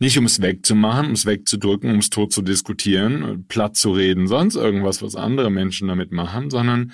Nicht 0.01 0.19
um 0.19 0.25
es 0.25 0.43
wegzumachen, 0.43 1.07
um 1.07 1.13
es 1.13 1.27
wegzudrücken, 1.27 1.93
um 1.93 2.01
es 2.01 2.11
tot 2.11 2.33
zu 2.33 2.43
diskutieren, 2.43 3.45
platt 3.47 3.77
zu 3.77 3.93
reden, 3.93 4.27
sonst 4.27 4.57
irgendwas, 4.57 5.01
was 5.01 5.15
andere 5.15 5.49
Menschen 5.49 5.87
damit 5.87 6.11
machen, 6.11 6.51
sondern 6.51 6.91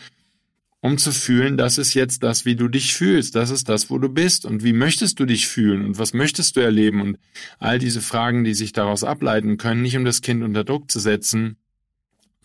um 0.81 0.99
zu 0.99 1.11
fühlen, 1.11 1.57
das 1.57 1.79
ist 1.79 1.95
jetzt 1.95 2.23
das, 2.23 2.45
wie 2.45 2.55
du 2.55 2.69
dich 2.69 2.93
fühlst, 2.93 3.35
das 3.35 3.49
ist 3.49 3.71
das, 3.71 3.89
wo 3.89 3.97
du 3.97 4.11
bist 4.11 4.45
und 4.45 4.63
wie 4.63 4.75
möchtest 4.75 5.19
du 5.19 5.25
dich 5.25 5.49
fühlen 5.49 5.87
und 5.87 5.99
was 5.99 6.13
möchtest 6.13 6.55
du 6.57 6.61
erleben 6.61 7.01
und 7.01 7.19
all 7.59 7.79
diese 7.79 8.03
Fragen, 8.03 8.45
die 8.45 8.53
sich 8.53 8.75
daraus 8.75 9.05
ableiten 9.05 9.57
können, 9.57 9.81
nicht 9.81 9.97
um 9.97 10.05
das 10.05 10.21
Kind 10.21 10.43
unter 10.43 10.65
Druck 10.65 10.91
zu 10.91 11.01
setzen, 11.01 11.57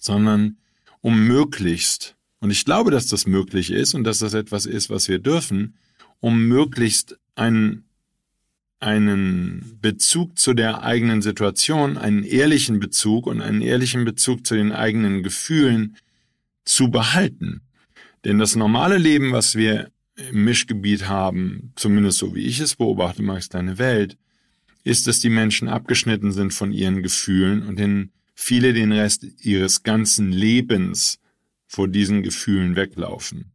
sondern 0.03 0.57
um 1.01 1.27
möglichst, 1.27 2.15
und 2.39 2.51
ich 2.51 2.65
glaube, 2.65 2.91
dass 2.91 3.07
das 3.07 3.25
möglich 3.25 3.71
ist 3.71 3.93
und 3.93 4.03
dass 4.03 4.19
das 4.19 4.33
etwas 4.33 4.65
ist, 4.65 4.89
was 4.89 5.07
wir 5.07 5.19
dürfen, 5.19 5.75
um 6.19 6.45
möglichst 6.47 7.17
einen, 7.35 7.85
einen 8.79 9.77
Bezug 9.81 10.37
zu 10.37 10.53
der 10.53 10.83
eigenen 10.83 11.21
Situation, 11.21 11.97
einen 11.97 12.23
ehrlichen 12.23 12.79
Bezug 12.79 13.27
und 13.27 13.41
einen 13.41 13.61
ehrlichen 13.61 14.03
Bezug 14.03 14.45
zu 14.45 14.55
den 14.55 14.73
eigenen 14.73 15.23
Gefühlen 15.23 15.95
zu 16.65 16.91
behalten. 16.91 17.61
Denn 18.25 18.39
das 18.39 18.55
normale 18.55 18.97
Leben, 18.97 19.31
was 19.31 19.55
wir 19.55 19.89
im 20.15 20.43
Mischgebiet 20.43 21.07
haben, 21.07 21.71
zumindest 21.75 22.17
so 22.17 22.35
wie 22.35 22.45
ich 22.45 22.59
es 22.59 22.75
beobachte, 22.75 23.23
Max 23.23 23.47
deine 23.49 23.77
Welt, 23.77 24.17
ist, 24.83 25.07
dass 25.07 25.19
die 25.19 25.29
Menschen 25.29 25.69
abgeschnitten 25.69 26.33
sind 26.33 26.53
von 26.53 26.73
ihren 26.73 27.03
Gefühlen 27.03 27.63
und 27.63 27.79
in 27.79 28.11
viele 28.33 28.73
den 28.73 28.91
Rest 28.91 29.25
ihres 29.41 29.83
ganzen 29.83 30.31
Lebens 30.31 31.19
vor 31.67 31.87
diesen 31.87 32.23
Gefühlen 32.23 32.75
weglaufen. 32.75 33.51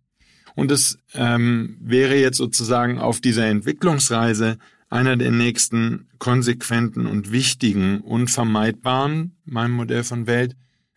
Und 0.54 0.72
es 0.72 0.98
ähm, 1.14 1.76
wäre 1.80 2.16
jetzt 2.16 2.36
sozusagen 2.36 2.98
auf 2.98 3.20
dieser 3.20 3.46
Entwicklungsreise 3.46 4.58
einer 4.90 5.16
der 5.16 5.30
nächsten 5.30 6.08
konsequenten 6.18 7.06
und 7.06 7.30
wichtigen, 7.30 8.00
unvermeidbaren, 8.00 9.36
meinem 9.44 9.72
Modell 9.72 10.02
von 10.02 10.26
Welt, 10.26 10.56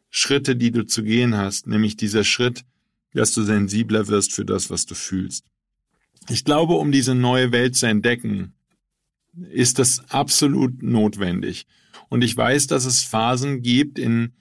Schritte, 0.09 0.55
die 0.55 0.71
du 0.71 0.85
zu 0.85 1.03
gehen 1.03 1.37
hast, 1.37 1.67
nämlich 1.67 1.95
dieser 1.95 2.23
Schritt, 2.23 2.63
dass 3.13 3.33
du 3.33 3.43
sensibler 3.43 4.07
wirst 4.07 4.33
für 4.33 4.45
das, 4.45 4.69
was 4.69 4.85
du 4.85 4.95
fühlst. 4.95 5.45
Ich 6.29 6.43
glaube, 6.43 6.73
um 6.73 6.91
diese 6.91 7.15
neue 7.15 7.51
Welt 7.51 7.75
zu 7.75 7.85
entdecken, 7.87 8.53
ist 9.51 9.79
das 9.79 10.09
absolut 10.09 10.81
notwendig. 10.83 11.65
Und 12.11 12.25
ich 12.25 12.35
weiß, 12.35 12.67
dass 12.67 12.83
es 12.83 13.03
Phasen 13.03 13.61
gibt, 13.61 13.97
in 13.97 14.33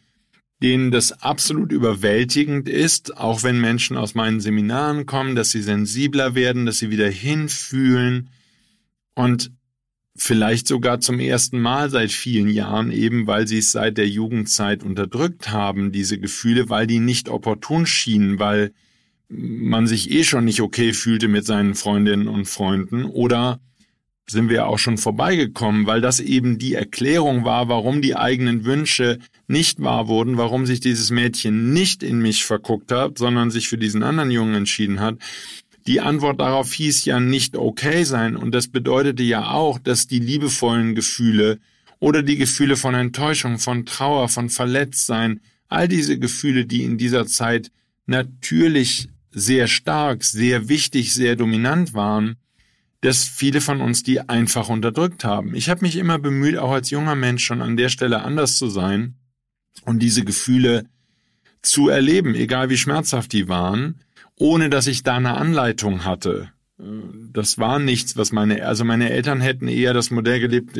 denen 0.61 0.91
das 0.91 1.23
absolut 1.23 1.71
überwältigend 1.71 2.69
ist, 2.69 3.17
auch 3.17 3.45
wenn 3.45 3.61
Menschen 3.61 3.97
aus 3.97 4.17
meinen 4.17 4.41
Seminaren 4.41 5.07
kommen, 5.07 5.37
dass 5.37 5.53
sie 5.53 5.62
sensibler 5.62 6.35
werden, 6.35 6.67
dass 6.67 6.79
sie 6.79 6.91
wieder 6.91 7.09
hinfühlen. 7.09 8.31
Und 9.15 9.53
vielleicht 10.17 10.67
sogar 10.67 10.99
zum 11.00 11.21
ersten 11.21 11.61
Mal 11.61 11.91
seit 11.91 12.11
vielen 12.11 12.49
Jahren 12.49 12.91
eben, 12.91 13.29
weil 13.29 13.47
sie 13.47 13.59
es 13.59 13.71
seit 13.71 13.99
der 13.99 14.09
Jugendzeit 14.09 14.83
unterdrückt 14.83 15.50
haben, 15.50 15.93
diese 15.93 16.19
Gefühle, 16.19 16.71
weil 16.71 16.89
die 16.89 16.99
nicht 16.99 17.29
opportun 17.29 17.87
schienen, 17.87 18.41
weil 18.41 18.73
man 19.29 19.87
sich 19.87 20.11
eh 20.11 20.25
schon 20.25 20.45
nicht 20.45 20.61
okay 20.61 20.93
fühlte 20.93 21.29
mit 21.29 21.47
seinen 21.47 21.77
Freundinnen 21.77 22.27
und 22.27 22.47
Freunden 22.47 23.05
oder 23.05 23.61
sind 24.31 24.49
wir 24.49 24.67
auch 24.67 24.79
schon 24.79 24.99
vorbeigekommen, 24.99 25.87
weil 25.87 26.01
das 26.01 26.21
eben 26.21 26.59
die 26.59 26.75
Erklärung 26.75 27.45
war, 27.45 27.69
warum 27.69 28.03
die 28.03 28.17
eigenen 28.17 28.65
Wünsche 28.65 29.19
nicht 29.49 29.83
wahr 29.83 30.09
wurden, 30.09 30.37
warum 30.37 30.67
sich 30.67 30.81
dieses 30.81 31.11
Mädchen 31.11 31.73
nicht 31.73 32.03
in 32.03 32.21
mich 32.21 32.45
verguckt 32.45 32.93
hat, 32.93 33.19
sondern 33.19 33.51
sich 33.51 33.69
für 33.69 33.79
diesen 33.79 34.03
anderen 34.03 34.31
Jungen 34.31 34.55
entschieden 34.55 35.01
hat. 35.01 35.19
Die 35.87 36.01
Antwort 36.01 36.41
darauf 36.41 36.73
hieß 36.73 37.05
ja 37.05 37.21
nicht 37.21 37.57
okay 37.57 38.05
sein 38.05 38.37
und 38.37 38.53
das 38.55 38.69
bedeutete 38.69 39.23
ja 39.23 39.51
auch, 39.51 39.79
dass 39.79 40.07
die 40.07 40.21
liebevollen 40.21 40.95
Gefühle 40.95 41.59
oder 41.99 42.23
die 42.23 42.37
Gefühle 42.37 42.77
von 42.77 42.95
Enttäuschung, 42.95 43.59
von 43.59 43.87
Trauer, 43.87 44.29
von 44.29 44.51
Verletztsein, 44.51 45.41
all 45.69 45.89
diese 45.89 46.19
Gefühle, 46.19 46.67
die 46.67 46.83
in 46.83 46.99
dieser 46.99 47.27
Zeit 47.27 47.71
natürlich 48.07 49.09
sehr 49.33 49.69
stark, 49.69 50.25
sehr 50.25 50.69
wichtig, 50.69 51.15
sehr 51.15 51.37
dominant 51.37 51.95
waren, 51.95 52.37
dass 53.00 53.25
viele 53.25 53.61
von 53.61 53.80
uns 53.80 54.02
die 54.02 54.21
einfach 54.21 54.69
unterdrückt 54.69 55.25
haben. 55.25 55.54
Ich 55.54 55.69
habe 55.69 55.83
mich 55.83 55.97
immer 55.97 56.19
bemüht, 56.19 56.59
auch 56.59 56.71
als 56.71 56.90
junger 56.90 57.14
Mensch 57.14 57.45
schon 57.45 57.62
an 57.62 57.76
der 57.76 57.88
Stelle 57.88 58.23
anders 58.23 58.57
zu 58.57 58.69
sein 58.69 59.14
und 59.85 60.00
diese 60.00 60.25
Gefühle 60.25 60.87
zu 61.62 61.88
erleben, 61.88 62.35
egal 62.35 62.71
wie 62.71 62.76
schmerzhaft 62.76 63.33
die 63.33 63.49
waren, 63.49 64.00
ohne 64.37 64.71
dass 64.71 64.87
ich 64.87 65.02
da 65.02 65.16
eine 65.16 65.35
Anleitung 65.37 66.04
hatte. 66.04 66.50
Das 67.33 67.59
war 67.59 67.78
nichts, 67.78 68.16
was 68.16 68.33
meine, 68.33 68.66
also 68.66 68.85
meine 68.85 69.11
Eltern 69.11 69.40
hätten 69.42 69.69
eher 69.69 69.92
das 69.92 70.11
Modell 70.11 70.40
gelebt, 70.40 70.78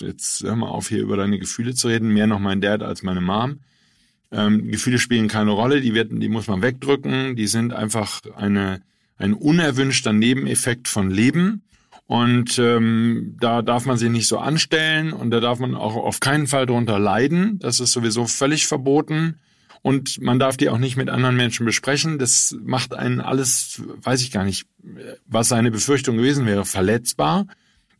jetzt 0.00 0.42
hör 0.42 0.56
mal 0.56 0.68
auf, 0.68 0.88
hier 0.88 1.00
über 1.00 1.16
deine 1.16 1.38
Gefühle 1.38 1.74
zu 1.74 1.88
reden, 1.88 2.12
mehr 2.12 2.26
noch 2.26 2.40
mein 2.40 2.60
Dad 2.60 2.82
als 2.82 3.04
meine 3.04 3.20
Mom. 3.20 3.60
Ähm, 4.32 4.70
Gefühle 4.70 4.98
spielen 4.98 5.28
keine 5.28 5.52
Rolle, 5.52 5.80
die 5.80 5.94
werden, 5.94 6.18
die 6.20 6.28
muss 6.28 6.48
man 6.48 6.60
wegdrücken, 6.60 7.36
die 7.36 7.46
sind 7.46 7.72
einfach 7.72 8.20
eine, 8.34 8.82
ein 9.18 9.34
unerwünschter 9.34 10.12
Nebeneffekt 10.12 10.88
von 10.88 11.10
Leben. 11.10 11.62
Und 12.06 12.58
ähm, 12.58 13.36
da 13.38 13.60
darf 13.60 13.84
man 13.84 13.98
sich 13.98 14.08
nicht 14.08 14.28
so 14.28 14.38
anstellen 14.38 15.12
und 15.12 15.30
da 15.30 15.40
darf 15.40 15.58
man 15.58 15.74
auch 15.74 15.94
auf 15.94 16.20
keinen 16.20 16.46
Fall 16.46 16.64
drunter 16.64 16.98
leiden. 16.98 17.58
Das 17.58 17.80
ist 17.80 17.92
sowieso 17.92 18.26
völlig 18.26 18.66
verboten. 18.66 19.36
Und 19.82 20.20
man 20.20 20.38
darf 20.38 20.56
die 20.56 20.70
auch 20.70 20.78
nicht 20.78 20.96
mit 20.96 21.10
anderen 21.10 21.36
Menschen 21.36 21.66
besprechen. 21.66 22.18
Das 22.18 22.56
macht 22.64 22.94
einen 22.94 23.20
alles, 23.20 23.82
weiß 24.02 24.22
ich 24.22 24.30
gar 24.30 24.44
nicht, 24.44 24.66
was 25.26 25.48
seine 25.48 25.70
Befürchtung 25.70 26.16
gewesen 26.16 26.46
wäre, 26.46 26.64
verletzbar. 26.64 27.46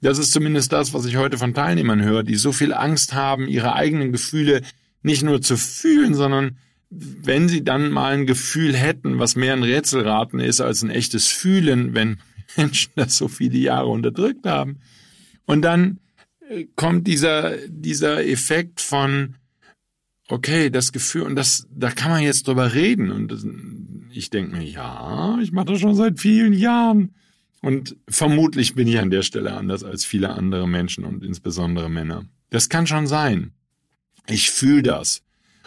Das 0.00 0.18
ist 0.18 0.32
zumindest 0.32 0.72
das, 0.72 0.94
was 0.94 1.04
ich 1.04 1.16
heute 1.16 1.38
von 1.38 1.54
Teilnehmern 1.54 2.02
höre, 2.02 2.22
die 2.22 2.36
so 2.36 2.52
viel 2.52 2.72
Angst 2.72 3.14
haben, 3.14 3.46
ihre 3.48 3.74
eigenen 3.74 4.12
Gefühle 4.12 4.62
nicht 5.02 5.22
nur 5.22 5.42
zu 5.42 5.56
fühlen, 5.56 6.14
sondern 6.14 6.58
wenn 6.90 7.48
sie 7.48 7.62
dann 7.64 7.90
mal 7.90 8.14
ein 8.14 8.26
Gefühl 8.26 8.74
hätten, 8.74 9.18
was 9.18 9.36
mehr 9.36 9.52
ein 9.52 9.62
Rätselraten 9.62 10.40
ist 10.40 10.60
als 10.60 10.82
ein 10.82 10.90
echtes 10.90 11.26
Fühlen, 11.26 11.94
wenn 11.94 12.18
Menschen 12.56 12.92
das 12.96 13.16
so 13.16 13.28
viele 13.28 13.58
Jahre 13.58 13.88
unterdrückt 13.88 14.46
haben. 14.46 14.78
Und 15.44 15.62
dann 15.62 16.00
äh, 16.48 16.66
kommt 16.76 17.06
dieser, 17.06 17.56
dieser 17.68 18.26
Effekt 18.26 18.80
von, 18.80 19.34
okay, 20.28 20.70
das 20.70 20.92
Gefühl, 20.92 21.22
und 21.22 21.36
das, 21.36 21.66
da 21.70 21.90
kann 21.90 22.10
man 22.10 22.22
jetzt 22.22 22.46
drüber 22.46 22.74
reden. 22.74 23.10
Und 23.10 23.34
ich 24.12 24.30
denke 24.30 24.56
mir, 24.56 24.64
ja, 24.64 25.38
ich 25.42 25.52
mache 25.52 25.66
das 25.66 25.80
schon 25.80 25.94
seit 25.94 26.20
vielen 26.20 26.52
Jahren. 26.52 27.14
Und 27.60 27.96
vermutlich 28.08 28.74
bin 28.74 28.86
ich 28.86 28.98
an 28.98 29.10
der 29.10 29.22
Stelle 29.22 29.52
anders 29.52 29.84
als 29.84 30.04
viele 30.04 30.30
andere 30.30 30.68
Menschen 30.68 31.04
und 31.04 31.24
insbesondere 31.24 31.90
Männer. 31.90 32.24
Das 32.50 32.68
kann 32.68 32.86
schon 32.86 33.06
sein. 33.06 33.52
Ich 34.26 34.50
fühle 34.50 34.82
das. 34.82 35.22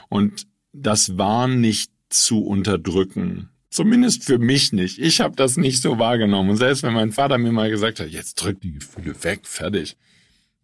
Und 0.08 0.48
das 0.74 1.18
war 1.18 1.48
nicht 1.48 1.92
zu 2.10 2.44
unterdrücken. 2.44 3.50
Zumindest 3.70 4.26
für 4.26 4.38
mich 4.38 4.74
nicht. 4.74 5.00
Ich 5.00 5.22
habe 5.22 5.36
das 5.36 5.56
nicht 5.56 5.82
so 5.82 5.98
wahrgenommen. 5.98 6.52
Und 6.52 6.58
selbst 6.58 6.84
wenn 6.84 6.94
mein 6.94 7.14
Vater 7.14 7.38
mir 7.38 7.54
mal 7.54 7.70
gesagt 7.70 8.00
hat, 8.00 8.10
jetzt 8.10 8.36
drück 8.36 8.60
die 8.60 8.74
Gefühle 8.74 9.16
weg, 9.24 9.42
fertig. 9.44 9.96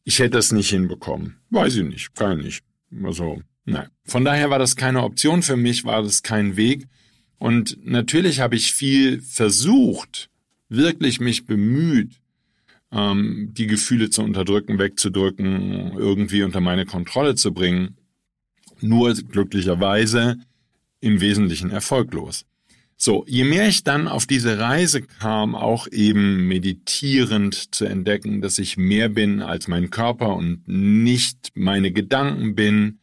Ich 0.03 0.19
hätte 0.19 0.31
das 0.31 0.51
nicht 0.51 0.69
hinbekommen. 0.69 1.37
Weiß 1.49 1.75
ich 1.77 1.83
nicht, 1.83 2.13
kann 2.15 2.39
ich 2.39 2.45
nicht. 2.45 2.63
Also, 3.03 3.41
nein. 3.65 3.87
Von 4.05 4.25
daher 4.25 4.49
war 4.49 4.59
das 4.59 4.75
keine 4.75 5.03
Option 5.03 5.41
für 5.41 5.57
mich, 5.57 5.85
war 5.85 6.03
das 6.03 6.21
kein 6.21 6.57
Weg. 6.57 6.87
Und 7.37 7.77
natürlich 7.85 8.39
habe 8.39 8.55
ich 8.55 8.73
viel 8.73 9.21
versucht, 9.21 10.29
wirklich 10.67 11.19
mich 11.19 11.45
bemüht, 11.45 12.19
ähm, 12.91 13.51
die 13.53 13.67
Gefühle 13.67 14.09
zu 14.09 14.21
unterdrücken, 14.21 14.79
wegzudrücken, 14.79 15.93
irgendwie 15.97 16.43
unter 16.43 16.61
meine 16.61 16.85
Kontrolle 16.85 17.35
zu 17.35 17.53
bringen 17.53 17.95
nur 18.83 19.13
glücklicherweise 19.13 20.37
im 20.99 21.21
Wesentlichen 21.21 21.71
erfolglos. 21.71 22.45
So, 22.99 23.23
je 23.27 23.43
mehr 23.43 23.67
ich 23.67 23.83
dann 23.83 24.07
auf 24.07 24.25
diese 24.25 24.57
Reise 24.57 25.03
kam, 25.03 25.53
auch 25.53 25.87
eben 25.87 26.47
meditierend 26.47 27.75
zu 27.75 27.85
entdecken, 27.85 28.41
dass 28.41 28.57
ich 28.57 28.75
mehr 28.75 29.09
bin 29.09 29.43
als 29.43 29.67
mein 29.67 29.91
Körper 29.91 30.35
und 30.35 30.63
nicht 30.67 31.51
meine 31.53 31.91
Gedanken 31.91 32.55
bin, 32.55 32.99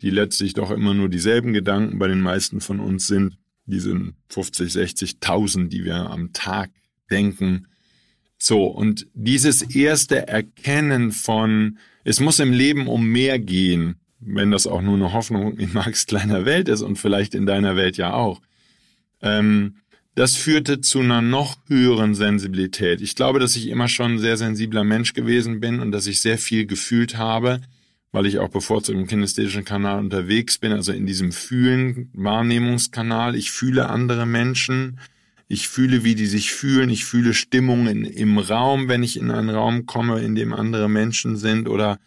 die 0.00 0.10
letztlich 0.10 0.54
doch 0.54 0.70
immer 0.70 0.94
nur 0.94 1.08
dieselben 1.08 1.52
Gedanken 1.52 1.98
bei 1.98 2.06
den 2.06 2.20
meisten 2.20 2.60
von 2.60 2.78
uns 2.78 3.08
sind, 3.08 3.36
diese 3.66 4.12
50, 4.28 4.72
60, 4.72 5.14
1000, 5.20 5.72
die 5.72 5.84
wir 5.84 5.96
am 5.96 6.32
Tag 6.32 6.70
denken, 7.10 7.66
So, 8.38 8.66
und 8.66 9.06
dieses 9.14 9.62
erste 9.62 10.26
Erkennen 10.26 11.12
von, 11.12 11.78
es 12.02 12.18
muss 12.18 12.40
im 12.40 12.52
Leben 12.52 12.88
um 12.88 13.06
mehr 13.06 13.38
gehen, 13.38 14.01
wenn 14.24 14.50
das 14.50 14.66
auch 14.66 14.82
nur 14.82 14.94
eine 14.94 15.12
Hoffnung 15.12 15.56
in 15.58 15.72
Marx 15.72 16.06
kleiner 16.06 16.44
Welt 16.44 16.68
ist 16.68 16.82
und 16.82 16.96
vielleicht 16.96 17.34
in 17.34 17.46
deiner 17.46 17.76
Welt 17.76 17.96
ja 17.96 18.14
auch. 18.14 18.40
Ähm, 19.20 19.76
das 20.14 20.36
führte 20.36 20.80
zu 20.82 21.00
einer 21.00 21.22
noch 21.22 21.56
höheren 21.68 22.14
Sensibilität. 22.14 23.00
Ich 23.00 23.16
glaube, 23.16 23.38
dass 23.38 23.56
ich 23.56 23.68
immer 23.68 23.88
schon 23.88 24.14
ein 24.14 24.18
sehr 24.18 24.36
sensibler 24.36 24.84
Mensch 24.84 25.14
gewesen 25.14 25.60
bin 25.60 25.80
und 25.80 25.90
dass 25.90 26.06
ich 26.06 26.20
sehr 26.20 26.36
viel 26.36 26.66
gefühlt 26.66 27.16
habe, 27.16 27.62
weil 28.10 28.26
ich 28.26 28.38
auch 28.38 28.50
bevorzugt 28.50 28.98
im 28.98 29.06
kinästhetischen 29.06 29.64
Kanal 29.64 29.98
unterwegs 30.00 30.58
bin, 30.58 30.72
also 30.72 30.92
in 30.92 31.06
diesem 31.06 31.32
Fühlen, 31.32 32.10
Wahrnehmungskanal. 32.12 33.34
Ich 33.34 33.50
fühle 33.50 33.88
andere 33.88 34.26
Menschen. 34.26 34.98
Ich 35.48 35.68
fühle, 35.68 36.04
wie 36.04 36.14
die 36.14 36.26
sich 36.26 36.52
fühlen. 36.52 36.90
Ich 36.90 37.06
fühle 37.06 37.32
Stimmungen 37.32 38.04
im 38.04 38.36
Raum, 38.36 38.88
wenn 38.88 39.02
ich 39.02 39.18
in 39.18 39.30
einen 39.30 39.50
Raum 39.50 39.86
komme, 39.86 40.20
in 40.20 40.34
dem 40.34 40.52
andere 40.52 40.90
Menschen 40.90 41.36
sind 41.36 41.68
oder 41.68 41.98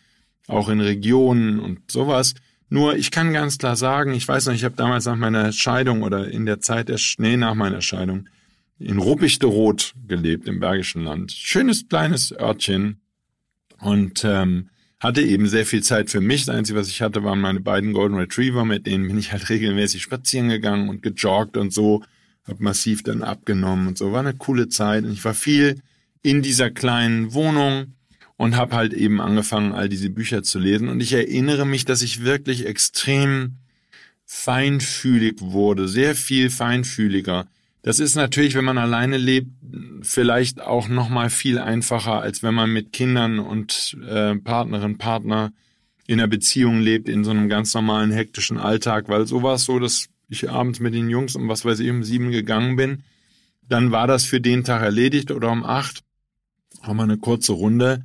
auch 0.47 0.69
in 0.69 0.81
Regionen 0.81 1.59
und 1.59 1.91
sowas. 1.91 2.33
Nur 2.69 2.95
ich 2.95 3.11
kann 3.11 3.33
ganz 3.33 3.57
klar 3.57 3.75
sagen, 3.75 4.13
ich 4.13 4.27
weiß 4.27 4.47
noch, 4.47 4.53
ich 4.53 4.63
habe 4.63 4.75
damals 4.75 5.05
nach 5.05 5.15
meiner 5.15 5.51
Scheidung 5.51 6.01
oder 6.03 6.29
in 6.29 6.45
der 6.45 6.59
Zeit 6.59 6.89
der 6.89 6.97
Schnee 6.97 7.37
nach 7.37 7.55
meiner 7.55 7.81
Scheidung 7.81 8.27
in 8.79 8.97
Ruppichteroth 8.97 9.93
gelebt 10.07 10.47
im 10.47 10.59
Bergischen 10.59 11.03
Land. 11.03 11.31
Schönes 11.31 11.87
kleines 11.87 12.31
Örtchen 12.31 12.99
und 13.79 14.23
ähm, 14.25 14.69
hatte 14.99 15.21
eben 15.21 15.47
sehr 15.47 15.65
viel 15.65 15.83
Zeit 15.83 16.09
für 16.09 16.21
mich. 16.21 16.45
Das 16.45 16.55
Einzige, 16.55 16.79
was 16.79 16.89
ich 16.89 17.01
hatte, 17.01 17.23
waren 17.23 17.39
meine 17.39 17.61
beiden 17.61 17.93
Golden 17.93 18.15
Retriever, 18.15 18.65
mit 18.65 18.87
denen 18.87 19.07
bin 19.07 19.17
ich 19.17 19.31
halt 19.31 19.49
regelmäßig 19.49 20.01
spazieren 20.01 20.49
gegangen 20.49 20.89
und 20.89 21.01
gejoggt 21.01 21.57
und 21.57 21.71
so. 21.71 22.03
Hab 22.47 22.59
massiv 22.59 23.01
dann 23.01 23.23
abgenommen 23.23 23.87
und 23.87 23.97
so. 23.97 24.11
War 24.11 24.19
eine 24.19 24.35
coole 24.35 24.69
Zeit 24.69 25.03
und 25.03 25.11
ich 25.11 25.25
war 25.25 25.33
viel 25.33 25.81
in 26.21 26.41
dieser 26.41 26.69
kleinen 26.69 27.33
Wohnung 27.33 27.93
und 28.37 28.55
habe 28.55 28.75
halt 28.75 28.93
eben 28.93 29.21
angefangen, 29.21 29.71
all 29.71 29.89
diese 29.89 30.09
Bücher 30.09 30.43
zu 30.43 30.59
lesen. 30.59 30.89
Und 30.89 31.01
ich 31.01 31.13
erinnere 31.13 31.65
mich, 31.65 31.85
dass 31.85 32.01
ich 32.01 32.23
wirklich 32.23 32.65
extrem 32.65 33.57
feinfühlig 34.25 35.35
wurde, 35.39 35.87
sehr 35.87 36.15
viel 36.15 36.49
feinfühliger. 36.49 37.47
Das 37.83 37.99
ist 37.99 38.15
natürlich, 38.15 38.55
wenn 38.55 38.65
man 38.65 38.79
alleine 38.79 39.17
lebt, 39.17 39.51
vielleicht 40.01 40.59
auch 40.59 40.87
noch 40.87 41.09
mal 41.09 41.29
viel 41.29 41.59
einfacher, 41.59 42.21
als 42.21 42.41
wenn 42.41 42.55
man 42.55 42.71
mit 42.71 42.91
Kindern 42.91 43.39
und 43.39 43.95
äh, 44.07 44.35
Partnerin, 44.35 44.97
Partner 44.97 45.53
in 46.07 46.19
einer 46.19 46.27
Beziehung 46.27 46.79
lebt, 46.79 47.07
in 47.07 47.23
so 47.23 47.31
einem 47.31 47.47
ganz 47.47 47.73
normalen 47.73 48.11
hektischen 48.11 48.57
Alltag, 48.57 49.07
weil 49.07 49.27
so 49.27 49.43
war 49.43 49.55
es 49.55 49.65
so, 49.65 49.79
dass 49.79 50.07
ich 50.29 50.49
abends 50.49 50.79
mit 50.79 50.93
den 50.93 51.09
Jungs 51.09 51.35
um 51.35 51.47
was 51.47 51.63
weiß 51.63 51.79
ich 51.79 51.89
um 51.89 52.03
sieben 52.03 52.31
gegangen 52.31 52.75
bin, 52.75 53.03
dann 53.67 53.91
war 53.91 54.07
das 54.07 54.25
für 54.25 54.41
den 54.41 54.63
Tag 54.63 54.81
erledigt 54.81 55.31
oder 55.31 55.51
um 55.51 55.63
acht 55.63 56.03
haben 56.81 56.97
wir 56.97 57.03
eine 57.03 57.17
kurze 57.17 57.53
Runde 57.53 58.03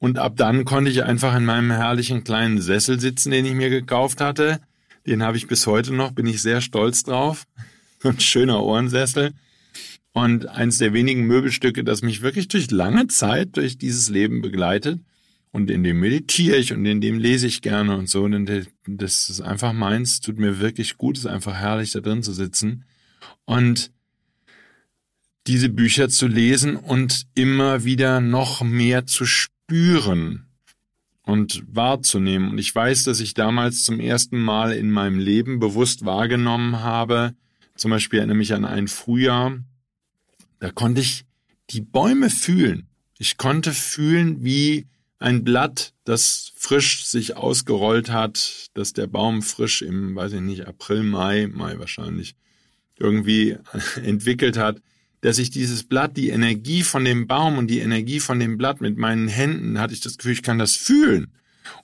und 0.00 0.18
ab 0.18 0.36
dann 0.36 0.64
konnte 0.64 0.90
ich 0.90 1.04
einfach 1.04 1.36
in 1.36 1.44
meinem 1.44 1.70
herrlichen 1.70 2.24
kleinen 2.24 2.60
Sessel 2.60 2.98
sitzen, 2.98 3.30
den 3.30 3.44
ich 3.44 3.52
mir 3.52 3.68
gekauft 3.68 4.20
hatte. 4.22 4.60
Den 5.06 5.22
habe 5.22 5.36
ich 5.36 5.46
bis 5.46 5.66
heute 5.66 5.92
noch, 5.92 6.12
bin 6.12 6.26
ich 6.26 6.40
sehr 6.40 6.62
stolz 6.62 7.02
drauf. 7.02 7.44
Ein 8.02 8.18
schöner 8.18 8.62
Ohrensessel. 8.62 9.34
Und 10.12 10.48
eins 10.48 10.78
der 10.78 10.94
wenigen 10.94 11.26
Möbelstücke, 11.26 11.84
das 11.84 12.00
mich 12.00 12.22
wirklich 12.22 12.48
durch 12.48 12.70
lange 12.70 13.08
Zeit 13.08 13.56
durch 13.58 13.76
dieses 13.76 14.08
Leben 14.08 14.40
begleitet. 14.40 15.00
Und 15.52 15.70
in 15.70 15.84
dem 15.84 16.00
meditiere 16.00 16.56
ich 16.56 16.72
und 16.72 16.86
in 16.86 17.00
dem 17.02 17.18
lese 17.18 17.46
ich 17.46 17.60
gerne 17.60 17.96
und 17.96 18.08
so. 18.08 18.24
Und 18.24 18.50
das 18.86 19.28
ist 19.28 19.42
einfach 19.42 19.74
meins, 19.74 20.20
tut 20.20 20.38
mir 20.38 20.60
wirklich 20.60 20.96
gut, 20.96 21.18
ist 21.18 21.26
einfach 21.26 21.56
herrlich, 21.56 21.92
da 21.92 22.00
drin 22.00 22.22
zu 22.22 22.32
sitzen. 22.32 22.84
Und 23.44 23.92
diese 25.46 25.68
Bücher 25.68 26.08
zu 26.08 26.26
lesen 26.26 26.76
und 26.76 27.26
immer 27.34 27.84
wieder 27.84 28.20
noch 28.20 28.62
mehr 28.62 29.04
zu 29.06 29.26
spüren 29.26 29.59
spüren 29.70 30.46
und 31.22 31.62
wahrzunehmen. 31.70 32.50
Und 32.50 32.58
ich 32.58 32.74
weiß, 32.74 33.04
dass 33.04 33.20
ich 33.20 33.34
damals 33.34 33.84
zum 33.84 34.00
ersten 34.00 34.40
Mal 34.40 34.72
in 34.72 34.90
meinem 34.90 35.20
Leben 35.20 35.60
bewusst 35.60 36.04
wahrgenommen 36.04 36.80
habe, 36.80 37.34
zum 37.76 37.92
Beispiel 37.92 38.18
erinnere 38.18 38.36
mich 38.36 38.52
an 38.52 38.64
ein 38.64 38.88
Frühjahr, 38.88 39.58
da 40.58 40.72
konnte 40.72 41.00
ich 41.00 41.24
die 41.70 41.82
Bäume 41.82 42.30
fühlen. 42.30 42.88
Ich 43.16 43.36
konnte 43.36 43.72
fühlen, 43.72 44.42
wie 44.42 44.88
ein 45.20 45.44
Blatt, 45.44 45.92
das 46.02 46.52
frisch 46.56 47.04
sich 47.04 47.36
ausgerollt 47.36 48.10
hat, 48.10 48.70
dass 48.74 48.92
der 48.92 49.06
Baum 49.06 49.40
frisch 49.42 49.82
im, 49.82 50.16
weiß 50.16 50.32
ich 50.32 50.40
nicht, 50.40 50.66
April, 50.66 51.04
Mai, 51.04 51.46
Mai 51.46 51.78
wahrscheinlich, 51.78 52.34
irgendwie 52.98 53.56
entwickelt 54.02 54.58
hat, 54.58 54.82
dass 55.20 55.38
ich 55.38 55.50
dieses 55.50 55.84
Blatt, 55.84 56.16
die 56.16 56.30
Energie 56.30 56.82
von 56.82 57.04
dem 57.04 57.26
Baum 57.26 57.58
und 57.58 57.68
die 57.68 57.80
Energie 57.80 58.20
von 58.20 58.38
dem 58.38 58.56
Blatt 58.56 58.80
mit 58.80 58.96
meinen 58.96 59.28
Händen, 59.28 59.78
hatte 59.78 59.92
ich 59.92 60.00
das 60.00 60.16
Gefühl, 60.16 60.32
ich 60.32 60.42
kann 60.42 60.58
das 60.58 60.76
fühlen. 60.76 61.32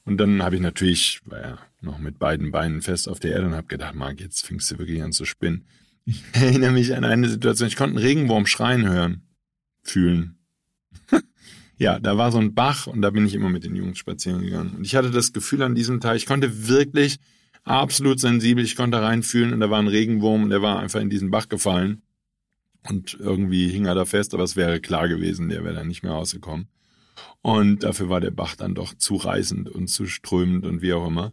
Und 0.05 0.18
dann 0.18 0.42
habe 0.42 0.57
ich 0.57 0.62
natürlich, 0.62 1.20
war 1.27 1.40
ja 1.40 1.59
noch 1.81 1.99
mit 1.99 2.18
beiden 2.18 2.51
Beinen 2.51 2.83
fest 2.83 3.09
auf 3.09 3.20
der 3.20 3.33
Erde 3.33 3.46
und 3.46 3.55
habe 3.55 3.66
gedacht, 3.66 3.94
Marc, 3.94 4.20
jetzt 4.20 4.46
fingst 4.46 4.70
du 4.70 4.79
wirklich 4.79 5.03
an 5.03 5.12
zu 5.12 5.25
spinnen. 5.25 5.66
Ich 6.05 6.22
erinnere 6.33 6.72
mich 6.72 6.94
an 6.94 7.05
eine 7.05 7.29
Situation, 7.29 7.68
ich 7.68 7.77
konnte 7.77 7.96
einen 7.96 8.07
Regenwurm 8.07 8.46
schreien 8.46 8.88
hören, 8.88 9.22
fühlen. 9.83 10.38
ja, 11.77 11.99
da 11.99 12.16
war 12.16 12.33
so 12.33 12.38
ein 12.38 12.55
Bach 12.55 12.87
und 12.87 13.03
da 13.03 13.11
bin 13.11 13.27
ich 13.27 13.35
immer 13.35 13.51
mit 13.51 13.64
den 13.64 13.77
Jungs 13.77 13.99
spazieren 13.99 14.42
gegangen. 14.42 14.77
Und 14.77 14.85
ich 14.85 14.96
hatte 14.96 15.11
das 15.11 15.33
Gefühl 15.33 15.62
an 15.62 15.75
diesem 15.75 16.01
Tag, 16.01 16.16
ich 16.16 16.27
konnte 16.27 16.68
wirklich 16.68 17.18
absolut 17.64 18.18
sensibel, 18.20 18.64
ich 18.64 18.77
konnte 18.77 19.03
reinfühlen 19.03 19.53
und 19.53 19.61
da 19.61 19.70
war 19.70 19.79
ein 19.79 19.88
Regenwurm 19.88 20.44
und 20.44 20.51
der 20.51 20.62
war 20.62 20.79
einfach 20.79 21.01
in 21.01 21.11
diesen 21.11 21.31
Bach 21.31 21.49
gefallen. 21.49 22.03
Und 22.88 23.16
irgendwie 23.18 23.68
hing 23.68 23.87
er 23.87 23.94
da 23.94 24.05
fest, 24.05 24.35
aber 24.35 24.44
es 24.44 24.57
wäre 24.57 24.81
klar 24.81 25.09
gewesen, 25.09 25.49
der 25.49 25.64
wäre 25.64 25.75
dann 25.75 25.88
nicht 25.88 26.03
mehr 26.03 26.12
rausgekommen. 26.12 26.68
Und 27.42 27.85
dafür 27.85 28.09
war 28.09 28.20
der 28.20 28.31
Bach 28.31 28.57
dann 28.57 28.75
doch 28.75 28.94
zu 28.94 29.16
reißend 29.16 29.68
und 29.68 29.88
zu 29.88 30.07
strömend 30.07 30.66
und 30.66 30.83
wie 30.83 30.92
auch 30.92 31.07
immer. 31.07 31.33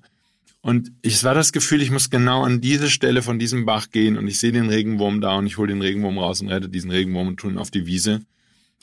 Und 0.61 0.93
es 1.01 1.23
war 1.23 1.33
das 1.33 1.51
Gefühl, 1.51 1.81
ich 1.81 1.91
muss 1.91 2.09
genau 2.09 2.43
an 2.43 2.61
diese 2.61 2.89
Stelle 2.89 3.21
von 3.21 3.37
diesem 3.37 3.65
Bach 3.65 3.89
gehen 3.89 4.17
und 4.17 4.27
ich 4.27 4.39
sehe 4.39 4.53
den 4.53 4.69
Regenwurm 4.69 5.19
da 5.19 5.35
und 5.35 5.45
ich 5.45 5.57
hole 5.57 5.67
den 5.67 5.81
Regenwurm 5.81 6.17
raus 6.17 6.39
und 6.39 6.47
rette 6.47 6.69
diesen 6.69 6.89
Regenwurm 6.89 7.27
und 7.27 7.37
tue 7.37 7.51
ihn 7.51 7.57
auf 7.57 7.69
die 7.69 7.85
Wiese. 7.85 8.21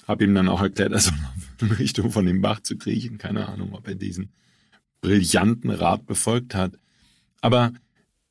Hab 0.06 0.20
ihm 0.20 0.34
dann 0.34 0.48
auch 0.48 0.60
erklärt, 0.60 0.92
also 0.92 1.12
in 1.60 1.72
Richtung 1.72 2.10
von 2.10 2.26
dem 2.26 2.42
Bach 2.42 2.60
zu 2.60 2.76
kriechen. 2.76 3.16
Keine 3.16 3.48
Ahnung, 3.48 3.72
ob 3.72 3.88
er 3.88 3.94
diesen 3.94 4.30
brillanten 5.00 5.70
Rat 5.70 6.04
befolgt 6.04 6.54
hat. 6.54 6.72
Aber 7.40 7.72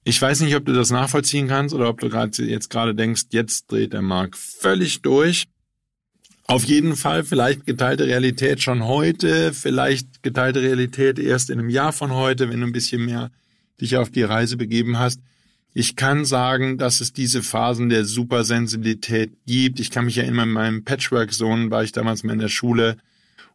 ich 0.10 0.20
weiß 0.20 0.42
nicht, 0.42 0.56
ob 0.56 0.66
du 0.66 0.74
das 0.74 0.90
nachvollziehen 0.90 1.48
kannst 1.48 1.76
oder 1.76 1.88
ob 1.88 2.00
du 2.00 2.10
gerade 2.10 2.44
jetzt 2.44 2.72
gerade 2.72 2.96
denkst, 2.96 3.26
jetzt 3.30 3.72
dreht 3.72 3.94
der 3.94 4.02
Markt 4.02 4.36
völlig 4.38 5.04
durch. 5.04 5.48
Auf 6.48 6.64
jeden 6.64 6.96
Fall 6.96 7.24
vielleicht 7.24 7.68
geteilte 7.68 8.08
Realität 8.08 8.64
schon 8.64 8.86
heute, 8.86 9.54
vielleicht 9.54 10.24
geteilte 10.24 10.64
Realität 10.64 11.20
erst 11.20 11.52
in 11.52 11.60
einem 11.60 11.70
Jahr 11.70 11.94
von 11.94 12.12
heute, 12.12 12.50
wenn 12.50 12.60
du 12.60 12.66
ein 12.66 12.72
bisschen 12.72 13.06
mehr 13.06 13.30
dich 13.80 13.98
auf 13.98 14.10
die 14.10 14.24
Reise 14.24 14.58
begeben 14.58 14.98
hast. 14.98 15.22
Ich 15.76 15.96
kann 15.96 16.26
sagen, 16.26 16.80
dass 16.80 17.02
es 17.02 17.14
diese 17.14 17.44
Phasen 17.44 17.90
der 17.90 18.04
Supersensibilität 18.04 19.34
gibt. 19.46 19.80
Ich 19.80 19.92
kann 19.92 20.06
mich 20.06 20.18
erinnern, 20.18 20.50
in 20.50 20.54
meinem 20.54 20.84
Patchwork-Sohn 20.86 21.70
war 21.70 21.84
ich 21.84 21.92
damals 21.92 22.24
mal 22.24 22.34
in 22.34 22.40
der 22.40 22.50
Schule 22.50 22.98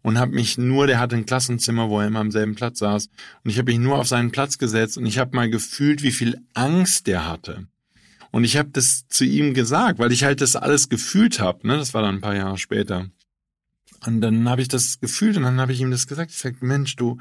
und 0.04 0.18
habe 0.18 0.32
mich 0.32 0.58
nur, 0.58 0.86
der 0.86 1.00
hatte 1.00 1.16
ein 1.16 1.24
Klassenzimmer, 1.24 1.88
wo 1.88 1.98
er 1.98 2.06
immer 2.06 2.20
am 2.20 2.30
selben 2.30 2.54
Platz 2.54 2.78
saß, 2.78 3.08
und 3.42 3.50
ich 3.50 3.56
habe 3.56 3.72
mich 3.72 3.80
nur 3.80 3.98
auf 3.98 4.06
seinen 4.06 4.32
Platz 4.32 4.58
gesetzt 4.58 4.98
und 4.98 5.06
ich 5.06 5.18
habe 5.18 5.34
mal 5.34 5.48
gefühlt, 5.48 6.02
wie 6.02 6.12
viel 6.12 6.42
Angst 6.52 7.06
der 7.06 7.26
hatte. 7.26 7.66
Und 8.30 8.44
ich 8.44 8.58
habe 8.58 8.68
das 8.70 9.08
zu 9.08 9.24
ihm 9.24 9.54
gesagt, 9.54 9.98
weil 9.98 10.12
ich 10.12 10.22
halt 10.22 10.42
das 10.42 10.56
alles 10.56 10.90
gefühlt 10.90 11.40
habe. 11.40 11.66
Ne? 11.66 11.78
Das 11.78 11.94
war 11.94 12.02
dann 12.02 12.16
ein 12.16 12.20
paar 12.20 12.36
Jahre 12.36 12.58
später. 12.58 13.08
Und 14.04 14.20
dann 14.20 14.46
habe 14.46 14.60
ich 14.60 14.68
das 14.68 15.00
gefühlt 15.00 15.38
und 15.38 15.44
dann 15.44 15.58
habe 15.58 15.72
ich 15.72 15.80
ihm 15.80 15.90
das 15.90 16.06
gesagt. 16.06 16.32
Ich 16.32 16.38
sagte, 16.38 16.66
Mensch, 16.66 16.96
du, 16.96 17.16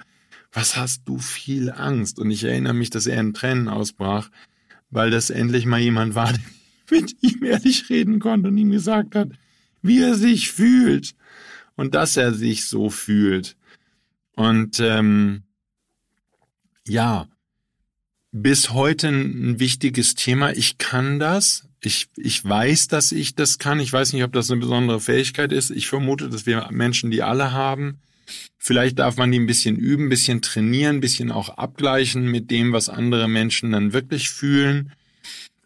was 0.52 0.76
hast 0.76 1.04
du 1.06 1.20
viel 1.20 1.72
Angst? 1.72 2.20
Und 2.20 2.32
ich 2.32 2.44
erinnere 2.44 2.74
mich, 2.74 2.90
dass 2.90 3.08
er 3.08 3.20
in 3.20 3.34
Tränen 3.34 3.70
ausbrach, 3.70 4.30
weil 4.90 5.10
das 5.10 5.30
endlich 5.30 5.66
mal 5.66 5.80
jemand 5.80 6.16
war, 6.16 6.34
der 6.92 7.00
mit 7.00 7.16
ihm 7.22 7.44
ehrlich 7.46 7.90
reden 7.90 8.20
konnte 8.20 8.50
und 8.50 8.58
ihm 8.58 8.72
gesagt 8.72 9.16
hat, 9.16 9.30
wie 9.82 10.02
er 10.02 10.16
sich 10.16 10.52
fühlt 10.52 11.16
und 11.76 11.96
dass 11.96 12.18
er 12.18 12.34
sich 12.34 12.66
so 12.66 12.90
fühlt. 12.90 13.56
Und 14.36 14.80
ähm, 14.80 15.44
ja, 16.88 17.28
bis 18.32 18.72
heute 18.72 19.10
ein 19.10 19.60
wichtiges 19.60 20.16
Thema. 20.16 20.52
Ich 20.52 20.78
kann 20.78 21.20
das. 21.20 21.68
Ich, 21.82 22.08
ich 22.16 22.44
weiß, 22.44 22.88
dass 22.88 23.12
ich 23.12 23.36
das 23.36 23.60
kann. 23.60 23.80
Ich 23.80 23.94
weiß 23.94 24.14
nicht, 24.14 24.24
ob 24.24 24.34
das 24.34 24.50
eine 24.50 24.60
besondere 24.60 25.00
Fähigkeit 25.00 25.52
ist. 25.52 25.70
Ich 25.70 25.88
vermute, 25.88 26.30
dass 26.30 26.46
wir 26.46 26.68
Menschen 26.72 27.12
die 27.12 27.22
alle 27.22 27.52
haben. 27.52 28.00
Vielleicht 28.58 29.00
darf 29.00 29.18
man 29.18 29.32
die 29.32 29.40
ein 29.40 29.46
bisschen 29.46 29.76
üben, 29.76 30.06
ein 30.06 30.10
bisschen 30.10 30.42
trainieren, 30.42 30.98
ein 30.98 31.02
bisschen 31.02 31.32
auch 31.32 31.50
abgleichen 31.50 32.26
mit 32.26 32.50
dem, 32.50 32.72
was 32.72 32.90
andere 32.90 33.28
Menschen 33.28 33.72
dann 33.72 33.94
wirklich 33.94 34.30
fühlen 34.30 34.94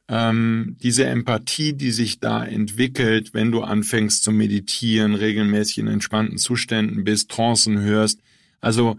ähm, 0.10 0.78
diese 0.82 1.06
Empathie, 1.06 1.74
die 1.74 1.92
sich 1.92 2.20
da 2.20 2.44
entwickelt, 2.46 3.34
wenn 3.34 3.52
du 3.52 3.62
anfängst 3.62 4.24
zu 4.24 4.32
meditieren, 4.32 5.16
regelmäßig 5.16 5.80
in 5.80 5.88
entspannten 5.88 6.38
Zuständen 6.38 7.04
bist, 7.04 7.30
Trancen 7.30 7.80
hörst, 7.82 8.20
also 8.62 8.98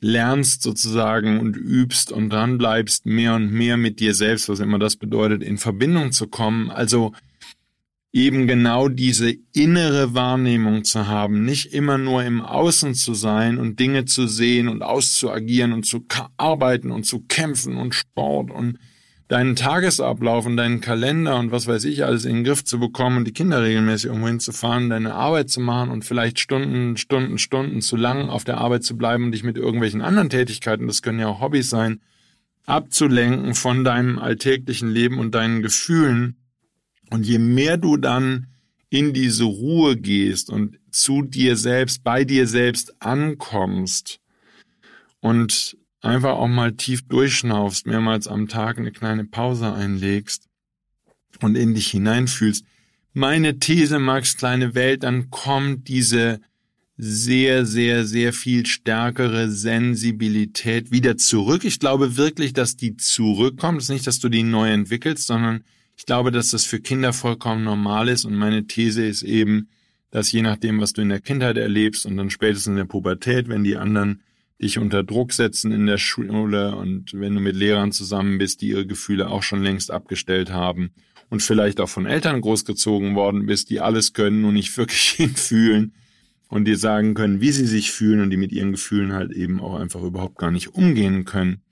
lernst 0.00 0.62
sozusagen 0.62 1.40
und 1.40 1.56
übst 1.56 2.12
und 2.12 2.30
dran 2.30 2.58
bleibst, 2.58 3.06
mehr 3.06 3.34
und 3.34 3.50
mehr 3.50 3.76
mit 3.76 3.98
dir 3.98 4.14
selbst, 4.14 4.48
was 4.48 4.60
immer 4.60 4.78
das 4.78 4.96
bedeutet, 4.96 5.42
in 5.42 5.58
Verbindung 5.58 6.12
zu 6.12 6.28
kommen. 6.28 6.70
Also 6.70 7.12
eben 8.12 8.46
genau 8.46 8.88
diese 8.88 9.34
innere 9.52 10.14
Wahrnehmung 10.14 10.84
zu 10.84 11.06
haben, 11.06 11.44
nicht 11.44 11.74
immer 11.74 11.98
nur 11.98 12.24
im 12.24 12.40
Außen 12.40 12.94
zu 12.94 13.14
sein 13.14 13.58
und 13.58 13.80
Dinge 13.80 14.04
zu 14.04 14.26
sehen 14.26 14.68
und 14.68 14.82
auszuagieren 14.82 15.72
und 15.72 15.84
zu 15.84 16.06
arbeiten 16.36 16.92
und 16.92 17.04
zu 17.04 17.20
kämpfen 17.20 17.76
und 17.76 17.94
Sport 17.94 18.50
und 18.50 18.78
deinen 19.28 19.56
Tagesablauf 19.56 20.46
und 20.46 20.56
deinen 20.56 20.80
Kalender 20.80 21.38
und 21.38 21.50
was 21.50 21.66
weiß 21.66 21.84
ich 21.84 22.04
alles 22.04 22.24
in 22.24 22.36
den 22.36 22.44
Griff 22.44 22.64
zu 22.64 22.78
bekommen 22.78 23.18
und 23.18 23.24
die 23.24 23.32
Kinder 23.32 23.62
regelmäßig 23.62 24.06
irgendwo 24.06 24.28
hinzufahren, 24.28 24.88
deine 24.88 25.14
Arbeit 25.14 25.50
zu 25.50 25.60
machen 25.60 25.90
und 25.90 26.04
vielleicht 26.04 26.38
Stunden, 26.38 26.96
Stunden, 26.96 27.38
Stunden 27.38 27.80
zu 27.80 27.96
lang 27.96 28.28
auf 28.28 28.44
der 28.44 28.58
Arbeit 28.58 28.84
zu 28.84 28.96
bleiben 28.96 29.24
und 29.24 29.32
dich 29.32 29.42
mit 29.42 29.56
irgendwelchen 29.56 30.00
anderen 30.00 30.30
Tätigkeiten, 30.30 30.86
das 30.86 31.02
können 31.02 31.18
ja 31.18 31.26
auch 31.26 31.40
Hobbys 31.40 31.70
sein, 31.70 32.00
abzulenken 32.66 33.54
von 33.54 33.84
deinem 33.84 34.18
alltäglichen 34.18 34.90
Leben 34.90 35.18
und 35.18 35.34
deinen 35.34 35.62
Gefühlen. 35.62 36.36
Und 37.10 37.24
je 37.24 37.38
mehr 37.38 37.76
du 37.76 37.96
dann 37.96 38.48
in 38.90 39.12
diese 39.12 39.44
Ruhe 39.44 39.96
gehst 39.96 40.50
und 40.50 40.78
zu 40.90 41.22
dir 41.22 41.56
selbst, 41.56 42.02
bei 42.04 42.24
dir 42.24 42.46
selbst 42.46 42.94
ankommst 43.00 44.20
und 45.20 45.76
einfach 46.06 46.36
auch 46.36 46.48
mal 46.48 46.72
tief 46.72 47.06
durchschnaufst, 47.06 47.86
mehrmals 47.86 48.26
am 48.28 48.48
Tag 48.48 48.78
eine 48.78 48.92
kleine 48.92 49.24
Pause 49.24 49.72
einlegst 49.72 50.48
und 51.42 51.56
in 51.56 51.74
dich 51.74 51.88
hineinfühlst. 51.88 52.64
Meine 53.12 53.58
These, 53.58 53.98
Max, 53.98 54.36
kleine 54.36 54.74
Welt, 54.74 55.02
dann 55.02 55.30
kommt 55.30 55.88
diese 55.88 56.40
sehr, 56.98 57.66
sehr, 57.66 58.06
sehr 58.06 58.32
viel 58.32 58.64
stärkere 58.66 59.50
Sensibilität 59.50 60.90
wieder 60.90 61.16
zurück. 61.16 61.64
Ich 61.64 61.78
glaube 61.78 62.16
wirklich, 62.16 62.52
dass 62.52 62.76
die 62.76 62.96
zurückkommt. 62.96 63.78
Es 63.78 63.84
ist 63.84 63.90
nicht, 63.90 64.06
dass 64.06 64.18
du 64.18 64.28
die 64.28 64.42
neu 64.42 64.70
entwickelst, 64.70 65.26
sondern 65.26 65.64
ich 65.96 66.06
glaube, 66.06 66.30
dass 66.30 66.50
das 66.50 66.64
für 66.64 66.80
Kinder 66.80 67.12
vollkommen 67.12 67.64
normal 67.64 68.08
ist 68.08 68.24
und 68.24 68.34
meine 68.34 68.66
These 68.66 69.04
ist 69.04 69.22
eben, 69.22 69.68
dass 70.10 70.32
je 70.32 70.42
nachdem, 70.42 70.80
was 70.80 70.92
du 70.92 71.02
in 71.02 71.08
der 71.08 71.20
Kindheit 71.20 71.58
erlebst 71.58 72.06
und 72.06 72.16
dann 72.16 72.30
spätestens 72.30 72.68
in 72.68 72.76
der 72.76 72.84
Pubertät, 72.84 73.48
wenn 73.48 73.64
die 73.64 73.76
anderen 73.76 74.22
dich 74.60 74.78
unter 74.78 75.02
Druck 75.02 75.32
setzen 75.32 75.72
in 75.72 75.86
der 75.86 75.98
Schule 75.98 76.76
und 76.76 77.12
wenn 77.12 77.34
du 77.34 77.40
mit 77.40 77.56
Lehrern 77.56 77.92
zusammen 77.92 78.38
bist, 78.38 78.62
die 78.62 78.68
ihre 78.68 78.86
Gefühle 78.86 79.28
auch 79.28 79.42
schon 79.42 79.62
längst 79.62 79.90
abgestellt 79.90 80.50
haben 80.50 80.90
und 81.28 81.42
vielleicht 81.42 81.80
auch 81.80 81.88
von 81.88 82.06
Eltern 82.06 82.40
großgezogen 82.40 83.14
worden 83.14 83.46
bist, 83.46 83.70
die 83.70 83.80
alles 83.80 84.12
können, 84.12 84.40
nur 84.40 84.52
nicht 84.52 84.76
wirklich 84.76 85.10
hinfühlen 85.16 85.92
und 86.48 86.64
dir 86.64 86.78
sagen 86.78 87.14
können, 87.14 87.40
wie 87.40 87.52
sie 87.52 87.66
sich 87.66 87.92
fühlen 87.92 88.20
und 88.20 88.30
die 88.30 88.36
mit 88.36 88.52
ihren 88.52 88.72
Gefühlen 88.72 89.12
halt 89.12 89.32
eben 89.32 89.60
auch 89.60 89.74
einfach 89.74 90.02
überhaupt 90.02 90.38
gar 90.38 90.50
nicht 90.50 90.68
umgehen 90.74 91.24
können. 91.24 91.62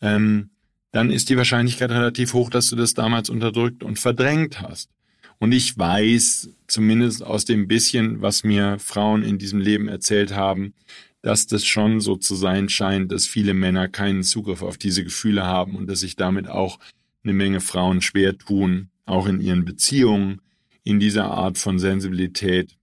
Ähm, 0.00 0.50
dann 0.90 1.10
ist 1.10 1.28
die 1.30 1.36
Wahrscheinlichkeit 1.36 1.90
relativ 1.90 2.34
hoch, 2.34 2.50
dass 2.50 2.68
du 2.68 2.76
das 2.76 2.94
damals 2.94 3.30
unterdrückt 3.30 3.82
und 3.82 3.98
verdrängt 3.98 4.60
hast. 4.60 4.90
Und 5.38 5.52
ich 5.52 5.78
weiß, 5.78 6.50
zumindest 6.66 7.22
aus 7.22 7.44
dem 7.44 7.68
bisschen, 7.68 8.20
was 8.22 8.42
mir 8.42 8.78
Frauen 8.80 9.22
in 9.22 9.38
diesem 9.38 9.60
Leben 9.60 9.86
erzählt 9.86 10.34
haben, 10.34 10.74
dass 11.22 11.46
das 11.46 11.64
schon 11.64 12.00
so 12.00 12.16
zu 12.16 12.34
sein 12.34 12.68
scheint, 12.68 13.12
dass 13.12 13.26
viele 13.26 13.54
Männer 13.54 13.88
keinen 13.88 14.22
Zugriff 14.22 14.62
auf 14.62 14.78
diese 14.78 15.04
Gefühle 15.04 15.44
haben 15.44 15.74
und 15.74 15.86
dass 15.88 16.00
sich 16.00 16.16
damit 16.16 16.48
auch 16.48 16.78
eine 17.24 17.32
Menge 17.32 17.60
Frauen 17.60 18.00
schwer 18.00 18.38
tun, 18.38 18.90
auch 19.04 19.26
in 19.26 19.40
ihren 19.40 19.64
Beziehungen, 19.64 20.40
in 20.84 21.00
dieser 21.00 21.30
Art 21.30 21.58
von 21.58 21.78
Sensibilität 21.78 22.76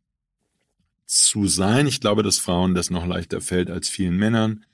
zu 1.06 1.48
sein. 1.48 1.88
Ich 1.88 2.02
glaube, 2.02 2.24
dass 2.24 2.39
Frauen 2.39 2.76
das 2.76 2.89
noch 2.89 3.06
leichter 3.06 3.41
fällt 3.41 3.69
als 3.69 3.89
vielen 3.89 4.17
Männern. 4.17 4.65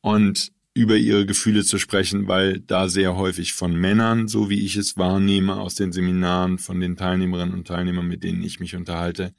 Und 0.00 0.52
über 0.72 0.96
ihre 0.96 1.26
Gefühle 1.26 1.64
zu 1.64 1.78
sprechen, 1.78 2.28
weil 2.28 2.60
da 2.60 2.88
sehr 2.88 3.16
häufig 3.16 3.52
von 3.52 3.74
Männern, 3.74 4.28
so 4.28 4.48
wie 4.50 4.64
ich 4.64 4.76
es 4.76 4.96
wahrnehme 4.96 5.56
aus 5.56 5.74
den 5.74 5.92
Seminaren 5.92 6.58
von 6.58 6.80
den 6.80 6.96
Teilnehmerinnen 6.96 7.54
und 7.54 7.66
Teilnehmern, 7.66 8.06
mit 8.06 8.22
denen 8.22 8.42
ich 8.42 8.60
mich 8.60 8.76
unterhalte, 8.76 9.34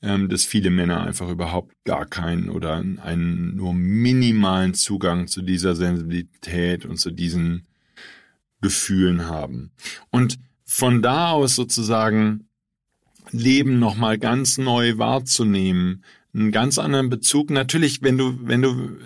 dass 0.00 0.46
viele 0.46 0.70
Männer 0.70 1.02
einfach 1.02 1.28
überhaupt 1.28 1.74
gar 1.84 2.06
keinen 2.06 2.48
oder 2.48 2.76
einen 2.76 3.56
nur 3.56 3.74
minimalen 3.74 4.72
Zugang 4.72 5.26
zu 5.26 5.42
dieser 5.42 5.76
Sensibilität 5.76 6.86
und 6.86 6.96
zu 6.96 7.10
diesen 7.10 7.66
Gefühlen 8.62 9.26
haben. 9.26 9.72
Und 10.10 10.38
von 10.64 11.02
da 11.02 11.32
aus 11.32 11.54
sozusagen 11.54 12.48
Leben 13.30 13.78
nochmal 13.78 14.18
ganz 14.18 14.56
neu 14.56 14.96
wahrzunehmen, 14.96 16.04
einen 16.32 16.50
ganz 16.50 16.78
anderen 16.78 17.10
Bezug. 17.10 17.50
Natürlich, 17.50 18.02
wenn 18.02 18.16
du, 18.16 18.38
wenn 18.42 18.62
du 18.62 18.96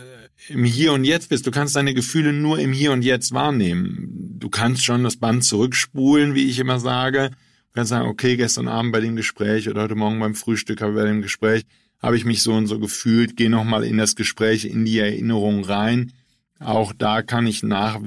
im 0.48 0.64
Hier 0.64 0.92
und 0.92 1.04
Jetzt 1.04 1.28
bist. 1.28 1.46
Du 1.46 1.50
kannst 1.50 1.76
deine 1.76 1.94
Gefühle 1.94 2.32
nur 2.32 2.58
im 2.58 2.72
Hier 2.72 2.92
und 2.92 3.02
Jetzt 3.02 3.32
wahrnehmen. 3.32 4.36
Du 4.38 4.48
kannst 4.50 4.84
schon 4.84 5.04
das 5.04 5.16
Band 5.16 5.44
zurückspulen, 5.44 6.34
wie 6.34 6.44
ich 6.44 6.58
immer 6.58 6.80
sage. 6.80 7.30
Du 7.74 7.80
kannst 7.80 7.90
sagen, 7.90 8.08
okay, 8.08 8.36
gestern 8.36 8.68
Abend 8.68 8.92
bei 8.92 9.00
dem 9.00 9.16
Gespräch 9.16 9.68
oder 9.68 9.82
heute 9.82 9.96
Morgen 9.96 10.20
beim 10.20 10.36
Frühstück 10.36 10.80
habe 10.80 10.92
bei 10.92 11.06
dem 11.06 11.22
Gespräch 11.22 11.64
habe 12.00 12.16
ich 12.16 12.24
mich 12.24 12.40
so 12.40 12.52
und 12.52 12.68
so 12.68 12.78
gefühlt. 12.78 13.36
Geh 13.36 13.48
nochmal 13.48 13.82
in 13.82 13.98
das 13.98 14.14
Gespräch, 14.14 14.64
in 14.64 14.84
die 14.84 15.00
Erinnerung 15.00 15.64
rein. 15.64 16.12
Auch 16.60 16.92
da 16.92 17.22
kann 17.22 17.48
ich 17.48 17.64
nach, 17.64 18.00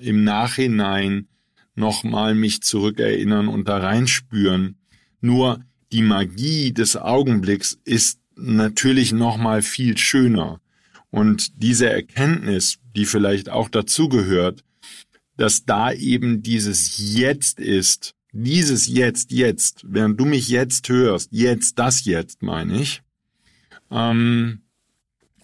im 0.00 0.24
Nachhinein 0.24 1.28
nochmal 1.74 2.34
mich 2.34 2.62
zurückerinnern 2.62 3.48
und 3.48 3.68
da 3.68 3.76
reinspüren. 3.76 4.78
Nur 5.20 5.62
die 5.92 6.00
Magie 6.00 6.72
des 6.72 6.96
Augenblicks 6.96 7.78
ist 7.84 8.20
natürlich 8.36 9.12
nochmal 9.12 9.60
viel 9.60 9.98
schöner. 9.98 10.62
Und 11.10 11.62
diese 11.62 11.90
Erkenntnis, 11.90 12.78
die 12.96 13.04
vielleicht 13.04 13.50
auch 13.50 13.68
dazugehört, 13.68 14.64
dass 15.36 15.66
da 15.66 15.92
eben 15.92 16.42
dieses 16.42 16.96
Jetzt 16.96 17.60
ist, 17.60 18.14
dieses 18.34 18.88
Jetzt, 18.88 19.30
jetzt, 19.30 19.84
während 19.86 20.18
du 20.18 20.24
mich 20.24 20.48
jetzt 20.48 20.88
hörst, 20.88 21.28
jetzt, 21.32 21.78
das 21.78 22.04
jetzt, 22.04 22.42
meine 22.42 22.80
ich, 22.80 23.02
ähm, 23.90 24.60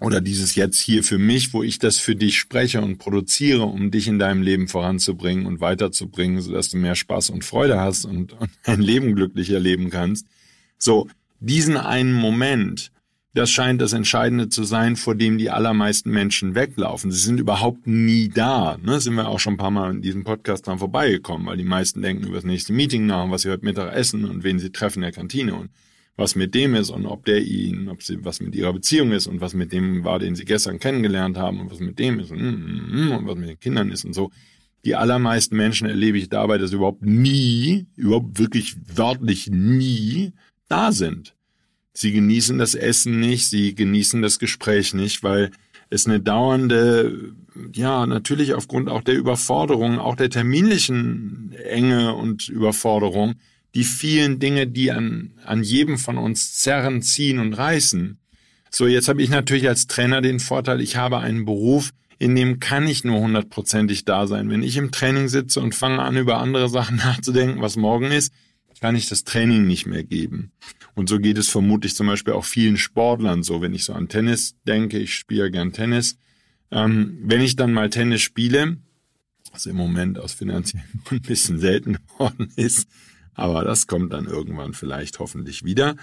oder 0.00 0.20
dieses 0.20 0.54
Jetzt 0.54 0.80
hier 0.80 1.04
für 1.04 1.18
mich, 1.18 1.52
wo 1.52 1.62
ich 1.62 1.78
das 1.78 1.98
für 1.98 2.16
dich 2.16 2.38
spreche 2.38 2.80
und 2.80 2.98
produziere, 2.98 3.62
um 3.62 3.90
dich 3.90 4.08
in 4.08 4.18
deinem 4.18 4.42
Leben 4.42 4.66
voranzubringen 4.66 5.46
und 5.46 5.60
weiterzubringen, 5.60 6.40
sodass 6.40 6.70
du 6.70 6.78
mehr 6.78 6.94
Spaß 6.94 7.30
und 7.30 7.44
Freude 7.44 7.78
hast 7.78 8.06
und, 8.06 8.32
und 8.32 8.50
dein 8.64 8.80
Leben 8.80 9.14
glücklich 9.14 9.50
erleben 9.50 9.90
kannst. 9.90 10.26
So, 10.78 11.08
diesen 11.38 11.76
einen 11.76 12.14
Moment, 12.14 12.90
das 13.32 13.50
scheint 13.50 13.80
das 13.80 13.92
Entscheidende 13.92 14.48
zu 14.48 14.64
sein, 14.64 14.96
vor 14.96 15.14
dem 15.14 15.38
die 15.38 15.50
allermeisten 15.50 16.10
Menschen 16.10 16.54
weglaufen. 16.56 17.12
Sie 17.12 17.20
sind 17.20 17.38
überhaupt 17.38 17.86
nie 17.86 18.28
da. 18.28 18.76
Ne? 18.82 19.00
Sind 19.00 19.14
wir 19.14 19.28
auch 19.28 19.38
schon 19.38 19.54
ein 19.54 19.58
paar 19.58 19.70
Mal 19.70 19.92
in 19.92 20.02
diesem 20.02 20.24
Podcast 20.24 20.66
dran 20.66 20.80
vorbeigekommen, 20.80 21.46
weil 21.46 21.56
die 21.56 21.64
meisten 21.64 22.02
denken 22.02 22.26
über 22.26 22.36
das 22.36 22.44
nächste 22.44 22.72
Meeting 22.72 23.06
nach, 23.06 23.30
was 23.30 23.42
sie 23.42 23.50
heute 23.50 23.64
Mittag 23.64 23.94
essen 23.94 24.24
und 24.24 24.42
wen 24.42 24.58
sie 24.58 24.70
treffen 24.70 24.98
in 24.98 25.02
der 25.02 25.12
Kantine 25.12 25.54
und 25.54 25.70
was 26.16 26.34
mit 26.34 26.54
dem 26.54 26.74
ist 26.74 26.90
und 26.90 27.06
ob 27.06 27.24
der 27.24 27.42
ihnen, 27.42 27.88
ob 27.88 28.02
sie 28.02 28.24
was 28.24 28.40
mit 28.40 28.54
ihrer 28.54 28.72
Beziehung 28.72 29.12
ist 29.12 29.28
und 29.28 29.40
was 29.40 29.54
mit 29.54 29.72
dem 29.72 30.04
war, 30.04 30.18
den 30.18 30.34
sie 30.34 30.44
gestern 30.44 30.80
kennengelernt 30.80 31.38
haben 31.38 31.60
und 31.60 31.70
was 31.70 31.80
mit 31.80 31.98
dem 31.98 32.18
ist 32.18 32.32
und, 32.32 32.40
mm, 32.40 33.06
mm, 33.06 33.12
und 33.12 33.26
was 33.26 33.36
mit 33.36 33.48
den 33.48 33.60
Kindern 33.60 33.90
ist 33.90 34.04
und 34.04 34.12
so. 34.12 34.30
Die 34.84 34.96
allermeisten 34.96 35.56
Menschen 35.56 35.88
erlebe 35.88 36.18
ich 36.18 36.28
dabei, 36.28 36.58
dass 36.58 36.70
sie 36.70 36.76
überhaupt 36.76 37.02
nie, 37.02 37.86
überhaupt 37.96 38.38
wirklich 38.38 38.76
wörtlich 38.94 39.48
nie 39.50 40.32
da 40.68 40.90
sind. 40.90 41.34
Sie 41.92 42.12
genießen 42.12 42.58
das 42.58 42.74
Essen 42.74 43.20
nicht, 43.20 43.48
sie 43.48 43.74
genießen 43.74 44.22
das 44.22 44.38
Gespräch 44.38 44.94
nicht, 44.94 45.22
weil 45.22 45.50
es 45.90 46.06
eine 46.06 46.20
dauernde, 46.20 47.34
ja, 47.74 48.06
natürlich 48.06 48.54
aufgrund 48.54 48.88
auch 48.88 49.02
der 49.02 49.16
Überforderung, 49.16 49.98
auch 49.98 50.14
der 50.14 50.30
terminlichen 50.30 51.52
Enge 51.64 52.14
und 52.14 52.48
Überforderung, 52.48 53.34
die 53.74 53.84
vielen 53.84 54.38
Dinge, 54.38 54.66
die 54.66 54.92
an, 54.92 55.32
an 55.44 55.62
jedem 55.62 55.98
von 55.98 56.16
uns 56.16 56.54
zerren, 56.58 57.02
ziehen 57.02 57.40
und 57.40 57.54
reißen. 57.54 58.18
So, 58.70 58.86
jetzt 58.86 59.08
habe 59.08 59.22
ich 59.22 59.30
natürlich 59.30 59.68
als 59.68 59.88
Trainer 59.88 60.20
den 60.22 60.38
Vorteil, 60.38 60.80
ich 60.80 60.96
habe 60.96 61.18
einen 61.18 61.44
Beruf, 61.44 61.90
in 62.18 62.36
dem 62.36 62.60
kann 62.60 62.86
ich 62.86 63.02
nur 63.02 63.18
hundertprozentig 63.18 64.04
da 64.04 64.26
sein. 64.26 64.48
Wenn 64.50 64.62
ich 64.62 64.76
im 64.76 64.92
Training 64.92 65.28
sitze 65.28 65.60
und 65.60 65.74
fange 65.74 66.00
an, 66.00 66.16
über 66.16 66.38
andere 66.38 66.68
Sachen 66.68 66.96
nachzudenken, 67.04 67.60
was 67.60 67.76
morgen 67.76 68.12
ist, 68.12 68.32
kann 68.80 68.96
ich 68.96 69.08
das 69.08 69.24
Training 69.24 69.66
nicht 69.66 69.86
mehr 69.86 70.04
geben. 70.04 70.52
Und 70.94 71.08
so 71.08 71.18
geht 71.18 71.38
es 71.38 71.48
vermutlich 71.48 71.94
zum 71.94 72.06
Beispiel 72.06 72.34
auch 72.34 72.44
vielen 72.44 72.76
Sportlern 72.76 73.42
so, 73.42 73.60
wenn 73.60 73.74
ich 73.74 73.84
so 73.84 73.92
an 73.92 74.08
Tennis 74.08 74.56
denke, 74.66 74.98
ich 74.98 75.14
spiele 75.14 75.50
gern 75.50 75.72
Tennis. 75.72 76.18
Ähm, 76.70 77.18
wenn 77.22 77.40
ich 77.40 77.56
dann 77.56 77.72
mal 77.72 77.90
Tennis 77.90 78.22
spiele, 78.22 78.78
was 79.52 79.66
im 79.66 79.76
Moment 79.76 80.18
aus 80.18 80.32
finanziellen 80.32 80.86
Gründen 81.04 81.24
ein 81.24 81.28
bisschen 81.28 81.58
selten 81.58 81.98
geworden 82.06 82.52
ist, 82.56 82.88
aber 83.34 83.64
das 83.64 83.86
kommt 83.86 84.12
dann 84.12 84.26
irgendwann 84.26 84.74
vielleicht 84.74 85.18
hoffentlich 85.18 85.64
wieder. 85.64 85.96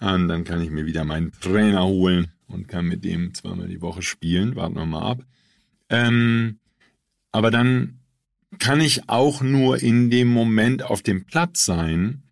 Und 0.00 0.28
dann 0.28 0.44
kann 0.44 0.60
ich 0.60 0.70
mir 0.70 0.86
wieder 0.86 1.04
meinen 1.04 1.32
Trainer 1.40 1.84
holen 1.84 2.28
und 2.46 2.68
kann 2.68 2.86
mit 2.86 3.04
dem 3.04 3.32
zweimal 3.34 3.68
die 3.68 3.80
Woche 3.80 4.02
spielen. 4.02 4.56
Warten 4.56 4.74
wir 4.74 4.86
mal 4.86 5.02
ab. 5.02 5.24
Ähm, 5.88 6.58
aber 7.32 7.50
dann 7.50 8.00
kann 8.58 8.80
ich 8.80 9.08
auch 9.08 9.42
nur 9.42 9.82
in 9.82 10.10
dem 10.10 10.28
Moment 10.28 10.82
auf 10.82 11.02
dem 11.02 11.24
Platz 11.24 11.64
sein. 11.64 12.22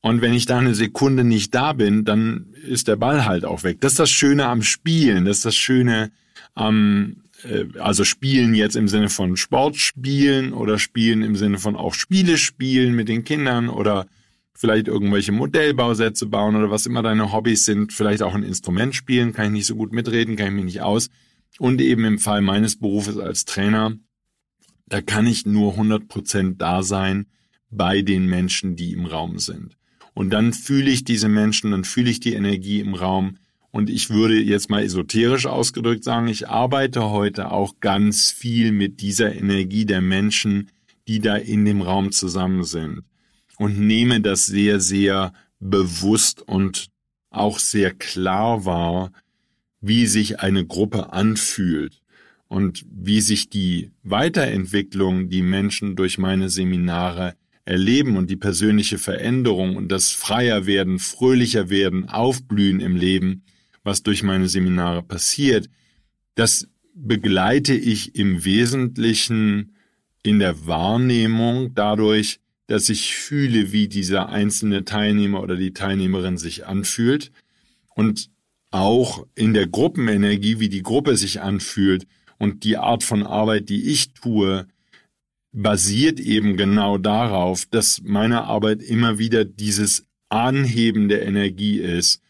Und 0.00 0.22
wenn 0.22 0.32
ich 0.32 0.46
da 0.46 0.58
eine 0.58 0.74
Sekunde 0.74 1.24
nicht 1.24 1.54
da 1.54 1.72
bin, 1.72 2.04
dann 2.04 2.54
ist 2.66 2.88
der 2.88 2.96
Ball 2.96 3.26
halt 3.26 3.44
auch 3.44 3.64
weg. 3.64 3.80
Das 3.80 3.92
ist 3.92 3.98
das 4.00 4.10
Schöne 4.10 4.46
am 4.46 4.62
Spielen. 4.62 5.24
Das 5.24 5.38
ist 5.38 5.44
das 5.44 5.56
Schöne 5.56 6.10
am, 6.54 7.22
äh, 7.44 7.66
also 7.78 8.04
Spielen 8.04 8.54
jetzt 8.54 8.76
im 8.76 8.88
Sinne 8.88 9.08
von 9.08 9.36
Sport 9.36 9.76
spielen 9.76 10.52
oder 10.52 10.78
Spielen 10.78 11.22
im 11.22 11.36
Sinne 11.36 11.58
von 11.58 11.76
auch 11.76 11.94
Spiele 11.94 12.38
spielen 12.38 12.94
mit 12.94 13.08
den 13.08 13.24
Kindern 13.24 13.68
oder 13.68 14.06
vielleicht 14.54 14.88
irgendwelche 14.88 15.32
Modellbausätze 15.32 16.26
bauen 16.26 16.54
oder 16.54 16.70
was 16.70 16.86
immer 16.86 17.02
deine 17.02 17.32
Hobbys 17.32 17.64
sind, 17.64 17.92
vielleicht 17.92 18.22
auch 18.22 18.34
ein 18.34 18.42
Instrument 18.42 18.94
spielen, 18.94 19.32
kann 19.32 19.46
ich 19.46 19.52
nicht 19.52 19.66
so 19.66 19.74
gut 19.74 19.92
mitreden, 19.92 20.36
kann 20.36 20.48
ich 20.48 20.52
mich 20.52 20.64
nicht 20.64 20.82
aus. 20.82 21.08
Und 21.58 21.80
eben 21.80 22.04
im 22.04 22.18
Fall 22.18 22.42
meines 22.42 22.78
Berufes 22.78 23.16
als 23.16 23.46
Trainer, 23.46 23.96
da 24.90 25.00
kann 25.00 25.26
ich 25.26 25.46
nur 25.46 25.74
100% 25.74 26.56
da 26.58 26.82
sein 26.82 27.26
bei 27.70 28.02
den 28.02 28.26
Menschen, 28.26 28.76
die 28.76 28.92
im 28.92 29.06
Raum 29.06 29.38
sind. 29.38 29.76
Und 30.12 30.30
dann 30.30 30.52
fühle 30.52 30.90
ich 30.90 31.04
diese 31.04 31.28
Menschen, 31.28 31.70
dann 31.70 31.84
fühle 31.84 32.10
ich 32.10 32.20
die 32.20 32.34
Energie 32.34 32.80
im 32.80 32.94
Raum. 32.94 33.38
Und 33.70 33.88
ich 33.88 34.10
würde 34.10 34.38
jetzt 34.38 34.68
mal 34.68 34.82
esoterisch 34.82 35.46
ausgedrückt 35.46 36.02
sagen, 36.02 36.26
ich 36.26 36.48
arbeite 36.48 37.08
heute 37.10 37.52
auch 37.52 37.74
ganz 37.78 38.32
viel 38.32 38.72
mit 38.72 39.00
dieser 39.00 39.34
Energie 39.34 39.86
der 39.86 40.00
Menschen, 40.00 40.70
die 41.06 41.20
da 41.20 41.36
in 41.36 41.64
dem 41.64 41.80
Raum 41.80 42.10
zusammen 42.10 42.64
sind 42.64 43.02
und 43.58 43.78
nehme 43.78 44.20
das 44.20 44.46
sehr, 44.46 44.80
sehr 44.80 45.32
bewusst 45.60 46.42
und 46.42 46.88
auch 47.30 47.60
sehr 47.60 47.94
klar 47.94 48.64
wahr, 48.64 49.12
wie 49.80 50.06
sich 50.06 50.40
eine 50.40 50.66
Gruppe 50.66 51.12
anfühlt 51.12 52.00
und 52.50 52.84
wie 52.90 53.20
sich 53.20 53.48
die 53.48 53.92
Weiterentwicklung, 54.02 55.28
die 55.28 55.40
Menschen 55.40 55.94
durch 55.94 56.18
meine 56.18 56.48
Seminare 56.48 57.36
erleben 57.64 58.16
und 58.16 58.28
die 58.28 58.36
persönliche 58.36 58.98
Veränderung 58.98 59.76
und 59.76 59.92
das 59.92 60.10
freier 60.10 60.66
werden, 60.66 60.98
fröhlicher 60.98 61.70
werden, 61.70 62.08
aufblühen 62.08 62.80
im 62.80 62.96
Leben, 62.96 63.44
was 63.84 64.02
durch 64.02 64.24
meine 64.24 64.48
Seminare 64.48 65.04
passiert, 65.04 65.70
das 66.34 66.66
begleite 66.92 67.74
ich 67.74 68.16
im 68.16 68.44
Wesentlichen 68.44 69.76
in 70.24 70.40
der 70.40 70.66
Wahrnehmung 70.66 71.72
dadurch, 71.76 72.40
dass 72.66 72.88
ich 72.88 73.14
fühle, 73.14 73.70
wie 73.70 73.86
dieser 73.86 74.28
einzelne 74.28 74.84
Teilnehmer 74.84 75.40
oder 75.40 75.54
die 75.54 75.72
Teilnehmerin 75.72 76.36
sich 76.36 76.66
anfühlt 76.66 77.30
und 77.94 78.28
auch 78.72 79.24
in 79.36 79.54
der 79.54 79.68
Gruppenenergie, 79.68 80.58
wie 80.58 80.68
die 80.68 80.82
Gruppe 80.82 81.16
sich 81.16 81.40
anfühlt 81.42 82.08
und 82.40 82.64
die 82.64 82.78
Art 82.78 83.04
von 83.04 83.22
Arbeit, 83.22 83.68
die 83.68 83.90
ich 83.90 84.14
tue, 84.14 84.66
basiert 85.52 86.18
eben 86.18 86.56
genau 86.56 86.96
darauf, 86.96 87.66
dass 87.66 88.00
meine 88.02 88.44
Arbeit 88.44 88.82
immer 88.82 89.18
wieder 89.18 89.44
dieses 89.44 90.06
Anheben 90.30 91.08
der 91.08 91.26
Energie 91.26 91.78
ist 91.78 92.22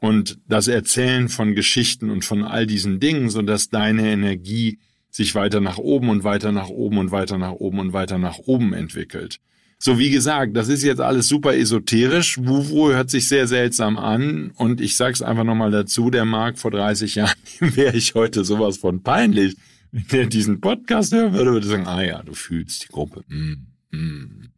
und 0.00 0.38
das 0.48 0.68
Erzählen 0.68 1.28
von 1.28 1.54
Geschichten 1.54 2.08
und 2.08 2.24
von 2.24 2.44
all 2.44 2.66
diesen 2.66 2.98
Dingen, 2.98 3.28
so 3.28 3.42
dass 3.42 3.68
deine 3.68 4.08
Energie 4.10 4.78
sich 5.10 5.34
weiter 5.34 5.60
nach 5.60 5.76
oben 5.76 6.08
und 6.08 6.24
weiter 6.24 6.50
nach 6.50 6.70
oben 6.70 6.96
und 6.96 7.10
weiter 7.10 7.36
nach 7.36 7.52
oben 7.52 7.78
und 7.78 7.92
weiter 7.92 8.16
nach 8.16 8.38
oben 8.38 8.72
entwickelt. 8.72 9.38
So 9.80 9.98
wie 9.98 10.10
gesagt, 10.10 10.56
das 10.56 10.68
ist 10.68 10.82
jetzt 10.82 11.00
alles 11.00 11.28
super 11.28 11.56
esoterisch. 11.56 12.36
Wuwu 12.38 12.90
hört 12.90 13.10
sich 13.10 13.28
sehr 13.28 13.46
seltsam 13.46 13.96
an 13.96 14.50
und 14.56 14.80
ich 14.80 14.96
sag's 14.96 15.22
einfach 15.22 15.44
nochmal 15.44 15.70
dazu, 15.70 16.10
der 16.10 16.24
Marc 16.24 16.58
vor 16.58 16.72
30 16.72 17.14
Jahren 17.14 17.36
wäre 17.60 17.96
ich 17.96 18.14
heute 18.14 18.44
sowas 18.44 18.78
von 18.78 19.02
peinlich. 19.02 19.56
Wenn 19.92 20.20
er 20.20 20.26
diesen 20.26 20.60
Podcast 20.60 21.14
hören 21.14 21.32
würde, 21.32 21.52
würde 21.52 21.66
sagen, 21.66 21.86
ah 21.86 22.02
ja, 22.02 22.22
du 22.22 22.34
fühlst 22.34 22.84
die 22.84 22.88
Gruppe. 22.88 23.24
Mm, 23.28 23.96
mm. 23.96 24.48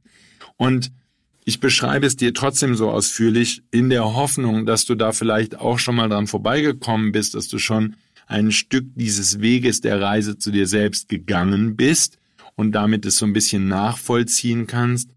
Und 0.57 0.91
ich 1.45 1.61
beschreibe 1.61 2.07
es 2.07 2.17
dir 2.17 2.35
trotzdem 2.35 2.75
so 2.75 2.91
ausführlich 2.91 3.63
in 3.71 3.91
der 3.91 4.15
Hoffnung, 4.15 4.67
dass 4.67 4.87
du 4.87 4.95
da 4.95 5.13
vielleicht 5.13 5.59
auch 5.59 5.79
schon 5.79 5.97
mal 5.97 6.09
dran 6.09 6.27
vorbeigekommen 6.27 7.13
bist, 7.13 7.35
dass 7.35 7.49
du 7.49 7.59
schon 7.59 7.97
ein 8.27 8.53
Stück 8.53 8.87
dieses 8.95 9.41
Weges 9.41 9.81
der 9.83 10.01
Reise 10.01 10.39
zu 10.39 10.51
dir 10.51 10.67
selbst 10.67 11.09
gegangen 11.09 11.77
bist 11.77 12.20
und 12.61 12.73
damit 12.73 13.07
es 13.07 13.17
so 13.17 13.25
ein 13.25 13.33
bisschen 13.33 13.69
nachvollziehen 13.69 14.67
kannst, 14.67 15.09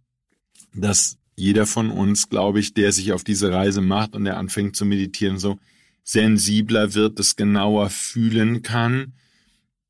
dass 0.74 1.18
jeder 1.36 1.66
von 1.66 1.92
uns, 1.92 2.30
glaube 2.30 2.62
ich, 2.62 2.74
der 2.74 2.94
sich 2.94 3.12
auf 3.12 3.26
diese 3.26 3.52
Reise 3.52 3.82
macht 3.82 4.16
und 4.16 4.24
der 4.24 4.38
anfängt 4.38 4.78
zu 4.78 4.86
meditieren, 4.86 5.38
so 5.38 5.60
sensibler 6.06 6.94
wird, 6.94 7.20
es 7.20 7.36
genauer 7.36 7.90
fühlen 7.90 8.62
kann. 8.62 9.12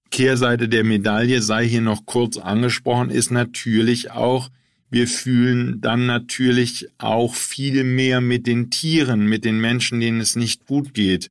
Kehrseite 0.09 0.67
der 0.67 0.83
Medaille 0.83 1.43
sei 1.43 1.67
hier 1.67 1.81
noch 1.81 2.07
kurz 2.07 2.37
angesprochen, 2.37 3.11
ist 3.11 3.29
natürlich 3.29 4.09
auch, 4.09 4.49
wir 4.89 5.07
fühlen 5.07 5.79
dann 5.79 6.07
natürlich 6.07 6.87
auch 6.97 7.35
viel 7.35 7.83
mehr 7.83 8.19
mit 8.19 8.47
den 8.47 8.71
Tieren, 8.71 9.27
mit 9.27 9.45
den 9.45 9.61
Menschen, 9.61 9.99
denen 9.99 10.21
es 10.21 10.35
nicht 10.35 10.65
gut 10.65 10.95
geht. 10.95 11.29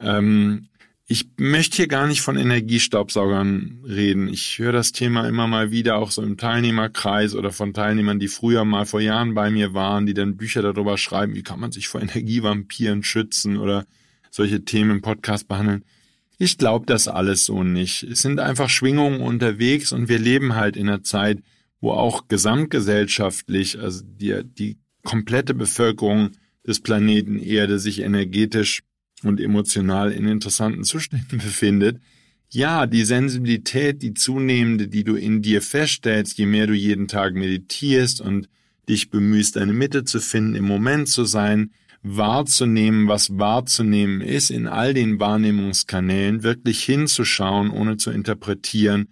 Ähm, 0.00 0.68
ich 1.10 1.26
möchte 1.38 1.78
hier 1.78 1.88
gar 1.88 2.06
nicht 2.06 2.20
von 2.20 2.36
Energiestaubsaugern 2.36 3.82
reden. 3.82 4.28
Ich 4.28 4.58
höre 4.58 4.72
das 4.72 4.92
Thema 4.92 5.26
immer 5.26 5.46
mal 5.46 5.70
wieder 5.70 5.96
auch 5.96 6.10
so 6.10 6.22
im 6.22 6.36
Teilnehmerkreis 6.36 7.34
oder 7.34 7.50
von 7.50 7.72
Teilnehmern, 7.72 8.18
die 8.18 8.28
früher 8.28 8.66
mal 8.66 8.84
vor 8.84 9.00
Jahren 9.00 9.32
bei 9.32 9.50
mir 9.50 9.72
waren, 9.72 10.04
die 10.04 10.12
dann 10.12 10.36
Bücher 10.36 10.60
darüber 10.60 10.98
schreiben, 10.98 11.34
wie 11.34 11.42
kann 11.42 11.60
man 11.60 11.72
sich 11.72 11.88
vor 11.88 12.02
Energievampiren 12.02 13.02
schützen 13.02 13.56
oder 13.56 13.86
solche 14.30 14.66
Themen 14.66 14.90
im 14.90 15.00
Podcast 15.00 15.48
behandeln. 15.48 15.82
Ich 16.36 16.58
glaube 16.58 16.84
das 16.84 17.08
alles 17.08 17.46
so 17.46 17.64
nicht. 17.64 18.02
Es 18.02 18.20
sind 18.20 18.38
einfach 18.38 18.68
Schwingungen 18.68 19.22
unterwegs 19.22 19.92
und 19.92 20.10
wir 20.10 20.18
leben 20.18 20.56
halt 20.56 20.76
in 20.76 20.90
einer 20.90 21.02
Zeit, 21.02 21.38
wo 21.80 21.92
auch 21.92 22.28
gesamtgesellschaftlich, 22.28 23.80
also 23.80 24.04
die, 24.04 24.42
die 24.44 24.76
komplette 25.04 25.54
Bevölkerung 25.54 26.32
des 26.66 26.80
Planeten 26.80 27.38
Erde 27.38 27.78
sich 27.78 28.00
energetisch 28.02 28.82
und 29.24 29.40
emotional 29.40 30.12
in 30.12 30.26
interessanten 30.26 30.84
Zuständen 30.84 31.38
befindet, 31.38 32.00
ja, 32.50 32.86
die 32.86 33.04
Sensibilität, 33.04 34.02
die 34.02 34.14
zunehmende, 34.14 34.88
die 34.88 35.04
du 35.04 35.16
in 35.16 35.42
dir 35.42 35.60
feststellst, 35.60 36.38
je 36.38 36.46
mehr 36.46 36.66
du 36.66 36.72
jeden 36.72 37.06
Tag 37.06 37.34
meditierst 37.34 38.22
und 38.22 38.48
dich 38.88 39.10
bemühst, 39.10 39.58
eine 39.58 39.74
Mitte 39.74 40.04
zu 40.04 40.18
finden, 40.18 40.54
im 40.54 40.64
Moment 40.64 41.08
zu 41.08 41.24
sein, 41.24 41.72
wahrzunehmen, 42.02 43.08
was 43.08 43.38
wahrzunehmen 43.38 44.20
ist, 44.22 44.50
in 44.50 44.66
all 44.66 44.94
den 44.94 45.20
Wahrnehmungskanälen 45.20 46.42
wirklich 46.42 46.82
hinzuschauen, 46.84 47.70
ohne 47.70 47.96
zu 47.96 48.10
interpretieren, 48.10 49.08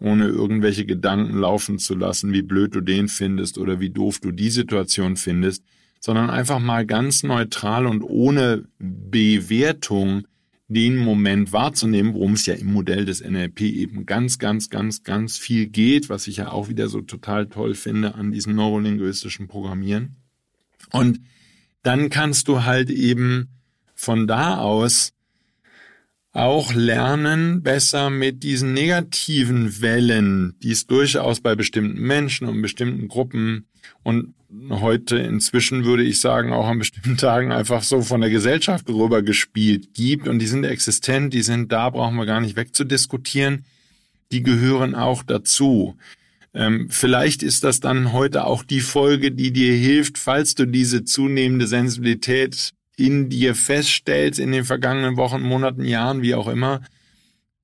ohne 0.00 0.26
irgendwelche 0.26 0.84
Gedanken 0.84 1.38
laufen 1.38 1.78
zu 1.78 1.94
lassen, 1.94 2.32
wie 2.32 2.42
blöd 2.42 2.74
du 2.74 2.80
den 2.80 3.08
findest 3.08 3.56
oder 3.56 3.80
wie 3.80 3.90
doof 3.90 4.20
du 4.20 4.32
die 4.32 4.50
Situation 4.50 5.16
findest, 5.16 5.64
sondern 6.04 6.28
einfach 6.28 6.58
mal 6.58 6.84
ganz 6.84 7.22
neutral 7.22 7.86
und 7.86 8.02
ohne 8.02 8.68
Bewertung 8.78 10.26
den 10.68 10.98
Moment 10.98 11.50
wahrzunehmen, 11.50 12.12
worum 12.12 12.34
es 12.34 12.44
ja 12.44 12.52
im 12.52 12.74
Modell 12.74 13.06
des 13.06 13.24
NLP 13.24 13.62
eben 13.62 14.04
ganz, 14.04 14.38
ganz, 14.38 14.68
ganz, 14.68 15.02
ganz 15.02 15.38
viel 15.38 15.66
geht, 15.66 16.10
was 16.10 16.26
ich 16.26 16.36
ja 16.36 16.50
auch 16.50 16.68
wieder 16.68 16.88
so 16.88 17.00
total 17.00 17.46
toll 17.46 17.74
finde 17.74 18.16
an 18.16 18.32
diesem 18.32 18.54
neurolinguistischen 18.54 19.48
Programmieren. 19.48 20.16
Und 20.92 21.22
dann 21.82 22.10
kannst 22.10 22.48
du 22.48 22.64
halt 22.64 22.90
eben 22.90 23.48
von 23.94 24.26
da 24.26 24.58
aus 24.58 25.14
auch 26.32 26.74
lernen, 26.74 27.62
besser 27.62 28.10
mit 28.10 28.42
diesen 28.42 28.74
negativen 28.74 29.80
Wellen, 29.80 30.54
die 30.62 30.72
es 30.72 30.86
durchaus 30.86 31.40
bei 31.40 31.54
bestimmten 31.54 32.02
Menschen 32.02 32.46
und 32.46 32.60
bestimmten 32.60 33.08
Gruppen 33.08 33.68
und 34.02 34.34
heute 34.70 35.16
inzwischen 35.16 35.84
würde 35.84 36.02
ich 36.02 36.20
sagen, 36.20 36.52
auch 36.52 36.66
an 36.66 36.78
bestimmten 36.78 37.16
Tagen 37.16 37.52
einfach 37.52 37.82
so 37.82 38.02
von 38.02 38.20
der 38.20 38.30
Gesellschaft 38.30 38.88
rüber 38.88 39.22
gespielt 39.22 39.94
gibt 39.94 40.28
und 40.28 40.38
die 40.38 40.46
sind 40.46 40.64
existent, 40.64 41.32
die 41.34 41.42
sind 41.42 41.72
da, 41.72 41.90
brauchen 41.90 42.16
wir 42.16 42.26
gar 42.26 42.40
nicht 42.40 42.56
wegzudiskutieren. 42.56 43.64
Die 44.32 44.42
gehören 44.42 44.94
auch 44.94 45.22
dazu. 45.22 45.96
Ähm, 46.54 46.88
vielleicht 46.90 47.42
ist 47.42 47.64
das 47.64 47.80
dann 47.80 48.12
heute 48.12 48.46
auch 48.46 48.62
die 48.62 48.80
Folge, 48.80 49.32
die 49.32 49.52
dir 49.52 49.74
hilft, 49.74 50.18
falls 50.18 50.54
du 50.54 50.66
diese 50.66 51.04
zunehmende 51.04 51.66
Sensibilität 51.66 52.72
in 52.96 53.28
dir 53.28 53.54
feststellst 53.54 54.38
in 54.38 54.52
den 54.52 54.64
vergangenen 54.64 55.16
Wochen, 55.16 55.42
Monaten, 55.42 55.84
Jahren, 55.84 56.22
wie 56.22 56.34
auch 56.34 56.48
immer. 56.48 56.82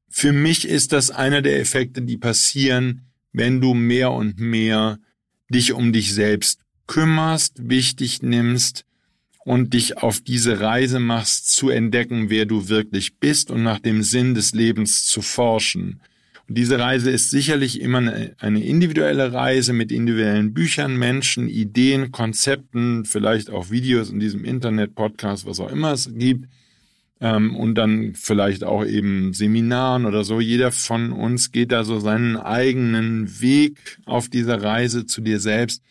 Für 0.08 0.32
mich 0.32 0.66
ist 0.66 0.92
das 0.92 1.10
einer 1.10 1.40
der 1.40 1.60
Effekte, 1.60 2.02
die 2.02 2.18
passieren, 2.18 3.02
wenn 3.32 3.60
du 3.60 3.74
mehr 3.74 4.10
und 4.10 4.40
mehr 4.40 4.98
dich 5.48 5.72
um 5.72 5.92
dich 5.92 6.12
selbst 6.12 6.60
kümmerst, 6.90 7.68
wichtig 7.70 8.20
nimmst 8.20 8.84
und 9.44 9.74
dich 9.74 9.98
auf 9.98 10.20
diese 10.20 10.58
Reise 10.58 10.98
machst, 10.98 11.48
zu 11.54 11.70
entdecken, 11.70 12.30
wer 12.30 12.46
du 12.46 12.68
wirklich 12.68 13.16
bist 13.18 13.52
und 13.52 13.62
nach 13.62 13.78
dem 13.78 14.02
Sinn 14.02 14.34
des 14.34 14.54
Lebens 14.54 15.06
zu 15.06 15.22
forschen. 15.22 16.00
Und 16.48 16.58
diese 16.58 16.80
Reise 16.80 17.12
ist 17.12 17.30
sicherlich 17.30 17.80
immer 17.80 17.98
eine, 18.38 18.64
individuelle 18.64 19.32
Reise 19.32 19.72
mit 19.72 19.92
individuellen 19.92 20.52
Büchern, 20.52 20.96
Menschen, 20.96 21.48
Ideen, 21.48 22.10
Konzepten, 22.10 23.04
vielleicht 23.04 23.50
auch 23.50 23.70
Videos 23.70 24.10
in 24.10 24.18
diesem 24.18 24.44
Internet, 24.44 24.96
Podcast, 24.96 25.46
was 25.46 25.60
auch 25.60 25.70
immer 25.70 25.92
es 25.92 26.10
gibt 26.12 26.48
ähm, 27.20 27.54
und 27.54 27.76
dann 27.76 28.14
vielleicht 28.16 28.64
auch 28.64 28.84
eben 28.84 29.32
Seminaren 29.32 30.06
oder 30.06 30.24
so. 30.24 30.40
Jeder 30.40 30.72
von 30.72 31.12
uns 31.12 31.52
geht 31.52 31.70
da 31.70 31.84
so 31.84 32.00
seinen 32.00 32.36
eigenen 32.36 33.40
Weg 33.40 33.98
auf 34.06 34.28
dieser 34.28 34.60
Reise 34.60 35.06
zu 35.06 35.20
dir 35.20 35.38
selbst. 35.38 35.84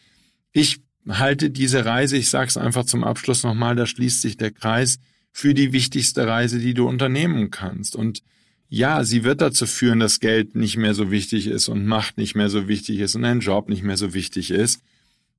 Ich 0.51 0.81
halte 1.09 1.49
diese 1.49 1.85
Reise, 1.85 2.17
ich 2.17 2.29
sage 2.29 2.47
es 2.47 2.57
einfach 2.57 2.85
zum 2.85 3.03
Abschluss 3.03 3.43
nochmal, 3.43 3.75
da 3.75 3.85
schließt 3.85 4.21
sich 4.21 4.37
der 4.37 4.51
Kreis, 4.51 4.99
für 5.31 5.53
die 5.53 5.73
wichtigste 5.73 6.27
Reise, 6.27 6.59
die 6.59 6.73
du 6.73 6.87
unternehmen 6.87 7.51
kannst. 7.51 7.95
Und 7.95 8.23
ja, 8.67 9.03
sie 9.03 9.23
wird 9.23 9.41
dazu 9.41 9.65
führen, 9.65 9.99
dass 9.99 10.19
Geld 10.19 10.55
nicht 10.55 10.77
mehr 10.77 10.93
so 10.93 11.11
wichtig 11.11 11.47
ist 11.47 11.69
und 11.69 11.85
Macht 11.85 12.17
nicht 12.17 12.35
mehr 12.35 12.49
so 12.49 12.67
wichtig 12.67 12.99
ist 12.99 13.15
und 13.15 13.25
ein 13.25 13.39
Job 13.39 13.69
nicht 13.69 13.83
mehr 13.83 13.97
so 13.97 14.13
wichtig 14.13 14.51
ist. 14.51 14.81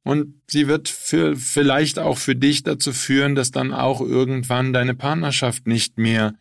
Und 0.02 0.34
sie 0.48 0.66
wird 0.66 0.88
für, 0.88 1.36
vielleicht 1.36 1.98
auch 1.98 2.18
für 2.18 2.34
dich 2.34 2.62
dazu 2.62 2.92
führen, 2.92 3.34
dass 3.34 3.50
dann 3.50 3.72
auch 3.72 4.00
irgendwann 4.00 4.72
deine 4.72 4.94
Partnerschaft 4.94 5.66
nicht 5.66 5.98
mehr 5.98 6.34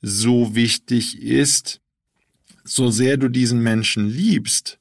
so 0.00 0.54
wichtig 0.54 1.20
ist. 1.22 1.80
So 2.64 2.90
sehr 2.90 3.18
du 3.18 3.28
diesen 3.28 3.62
Menschen 3.62 4.08
liebst, 4.08 4.78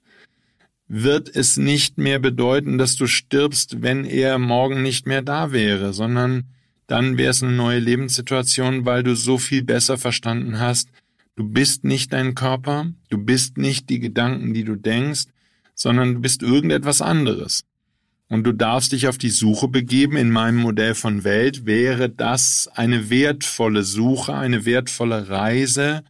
wird 0.94 1.34
es 1.34 1.56
nicht 1.56 1.98
mehr 1.98 2.20
bedeuten, 2.20 2.78
dass 2.78 2.98
du 2.98 3.08
stirbst, 3.08 3.82
wenn 3.82 4.04
er 4.04 4.38
morgen 4.38 4.82
nicht 4.82 5.08
mehr 5.08 5.22
da 5.22 5.54
wäre, 5.54 5.94
sondern 5.94 6.44
dann 6.86 7.18
wäre 7.18 7.32
es 7.32 7.42
eine 7.42 7.54
neue 7.54 7.80
Lebenssituation, 7.80 8.84
weil 8.84 9.02
du 9.02 9.16
so 9.16 9.38
viel 9.38 9.64
besser 9.64 9.98
verstanden 9.98 10.60
hast, 10.60 10.90
du 11.38 11.48
bist 11.48 11.86
nicht 11.86 12.12
dein 12.12 12.36
Körper, 12.36 12.92
du 13.10 13.18
bist 13.18 13.58
nicht 13.58 13.90
die 13.90 14.02
Gedanken, 14.02 14.54
die 14.54 14.66
du 14.66 14.76
denkst, 14.76 15.28
sondern 15.76 16.16
du 16.16 16.20
bist 16.20 16.44
irgendetwas 16.44 17.02
anderes. 17.02 17.64
Und 18.28 18.44
du 18.44 18.52
darfst 18.52 18.92
dich 18.92 19.08
auf 19.08 19.18
die 19.18 19.30
Suche 19.30 19.70
begeben. 19.70 20.18
In 20.18 20.30
meinem 20.30 20.58
Modell 20.58 20.94
von 20.94 21.24
Welt 21.24 21.66
wäre 21.66 22.10
das 22.10 22.70
eine 22.76 23.10
wertvolle 23.10 23.84
Suche, 23.84 24.34
eine 24.34 24.66
wertvolle 24.66 25.30
Reise, 25.30 26.04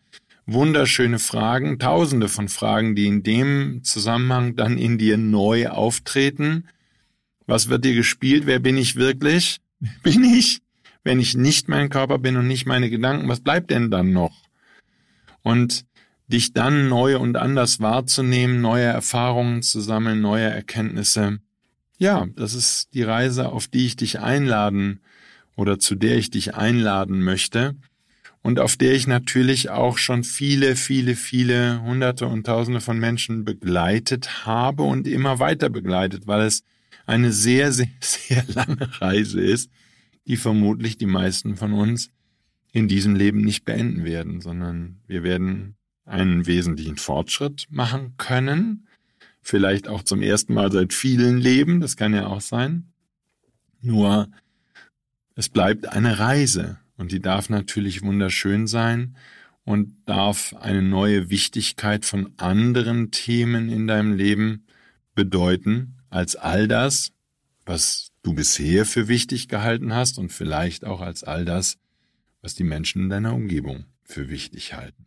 wunderschöne 0.46 1.20
Fragen, 1.20 1.80
tausende 1.80 2.28
von 2.28 2.50
Fragen, 2.50 2.96
die 2.96 3.08
in 3.08 3.24
dem 3.24 3.84
Zusammenhang 3.84 4.56
dann 4.56 4.78
in 4.78 4.98
dir 4.98 5.18
neu 5.18 5.70
auftreten. 5.70 6.68
Was 7.46 7.70
wird 7.70 7.86
dir 7.86 7.96
gespielt? 7.96 8.46
Wer 8.46 8.60
bin 8.60 8.78
ich 8.78 8.96
wirklich? 8.96 9.60
Bin 10.04 10.24
ich? 10.24 10.62
Wenn 11.04 11.20
ich 11.20 11.36
nicht 11.36 11.68
mein 11.68 11.90
Körper 11.90 12.20
bin 12.20 12.38
und 12.38 12.46
nicht 12.46 12.68
meine 12.68 12.92
Gedanken, 12.92 13.28
was 13.28 13.40
bleibt 13.40 13.72
denn 13.72 13.90
dann 13.90 14.14
noch? 14.14 14.44
Und 15.42 15.86
dich 16.28 16.54
dann 16.54 16.88
neu 16.88 17.18
und 17.18 17.36
anders 17.36 17.80
wahrzunehmen, 17.80 18.62
neue 18.62 18.84
Erfahrungen 18.86 19.64
zu 19.64 19.82
sammeln, 19.82 20.22
neue 20.22 20.44
Erkenntnisse. 20.44 21.40
Ja, 21.98 22.28
das 22.36 22.54
ist 22.54 22.94
die 22.94 23.02
Reise, 23.02 23.50
auf 23.50 23.68
die 23.68 23.88
ich 23.88 23.96
dich 23.96 24.20
einladen 24.20 25.02
oder 25.56 25.80
zu 25.80 25.96
der 25.96 26.18
ich 26.18 26.30
dich 26.30 26.54
einladen 26.54 27.24
möchte 27.24 27.76
und 28.44 28.60
auf 28.60 28.76
der 28.76 28.94
ich 28.94 29.08
natürlich 29.08 29.70
auch 29.70 29.98
schon 29.98 30.24
viele, 30.24 30.76
viele, 30.76 31.16
viele 31.16 31.82
Hunderte 31.84 32.28
und 32.28 32.46
Tausende 32.46 32.82
von 32.82 32.98
Menschen 32.98 33.46
begleitet 33.46 34.46
habe 34.46 34.84
und 34.84 35.08
immer 35.08 35.40
weiter 35.40 35.70
begleitet, 35.70 36.26
weil 36.26 36.42
es 36.42 36.64
eine 37.06 37.32
sehr, 37.32 37.72
sehr, 37.72 37.88
sehr 38.00 38.44
lange 38.48 38.90
Reise 39.00 39.42
ist, 39.42 39.70
die 40.28 40.38
vermutlich 40.38 40.98
die 40.98 41.06
meisten 41.06 41.56
von 41.56 41.74
uns 41.74 42.10
in 42.72 42.88
diesem 42.88 43.16
Leben 43.16 43.42
nicht 43.42 43.66
beenden 43.66 44.06
werden, 44.06 44.42
sondern 44.42 45.02
wir 45.08 45.24
werden 45.24 45.76
einen 46.06 46.48
wesentlichen 46.48 46.98
Fortschritt 46.98 47.68
machen 47.70 48.16
können, 48.18 48.88
vielleicht 49.42 49.88
auch 49.88 50.04
zum 50.04 50.22
ersten 50.22 50.54
Mal 50.54 50.72
seit 50.72 50.94
vielen 50.94 51.38
Leben, 51.38 51.80
das 51.80 51.96
kann 51.96 52.14
ja 52.14 52.28
auch 52.28 52.42
sein. 52.42 52.92
Nur 53.82 54.30
es 55.36 55.50
bleibt 55.50 55.88
eine 55.88 56.20
Reise 56.20 56.80
und 56.98 57.12
die 57.12 57.20
darf 57.20 57.50
natürlich 57.50 58.02
wunderschön 58.02 58.68
sein 58.68 59.16
und 59.64 59.96
darf 60.06 60.54
eine 60.60 60.82
neue 60.82 61.30
Wichtigkeit 61.30 62.06
von 62.06 62.34
anderen 62.38 63.12
Themen 63.12 63.70
in 63.70 63.88
deinem 63.88 64.14
Leben 64.14 64.66
bedeuten 65.16 65.98
als 66.10 66.36
all 66.36 66.68
das, 66.68 67.12
was 67.66 68.12
du 68.24 68.34
bisher 68.34 68.86
für 68.86 69.08
wichtig 69.08 69.48
gehalten 69.48 69.94
hast 69.94 70.18
und 70.18 70.32
vielleicht 70.32 70.86
auch 70.86 71.02
als 71.02 71.24
all 71.24 71.46
das, 71.46 71.78
was 72.42 72.56
die 72.56 72.64
Menschen 72.64 73.04
in 73.04 73.10
deiner 73.10 73.34
Umgebung 73.34 73.86
für 74.04 74.30
wichtig 74.30 74.74
halten. 74.74 75.06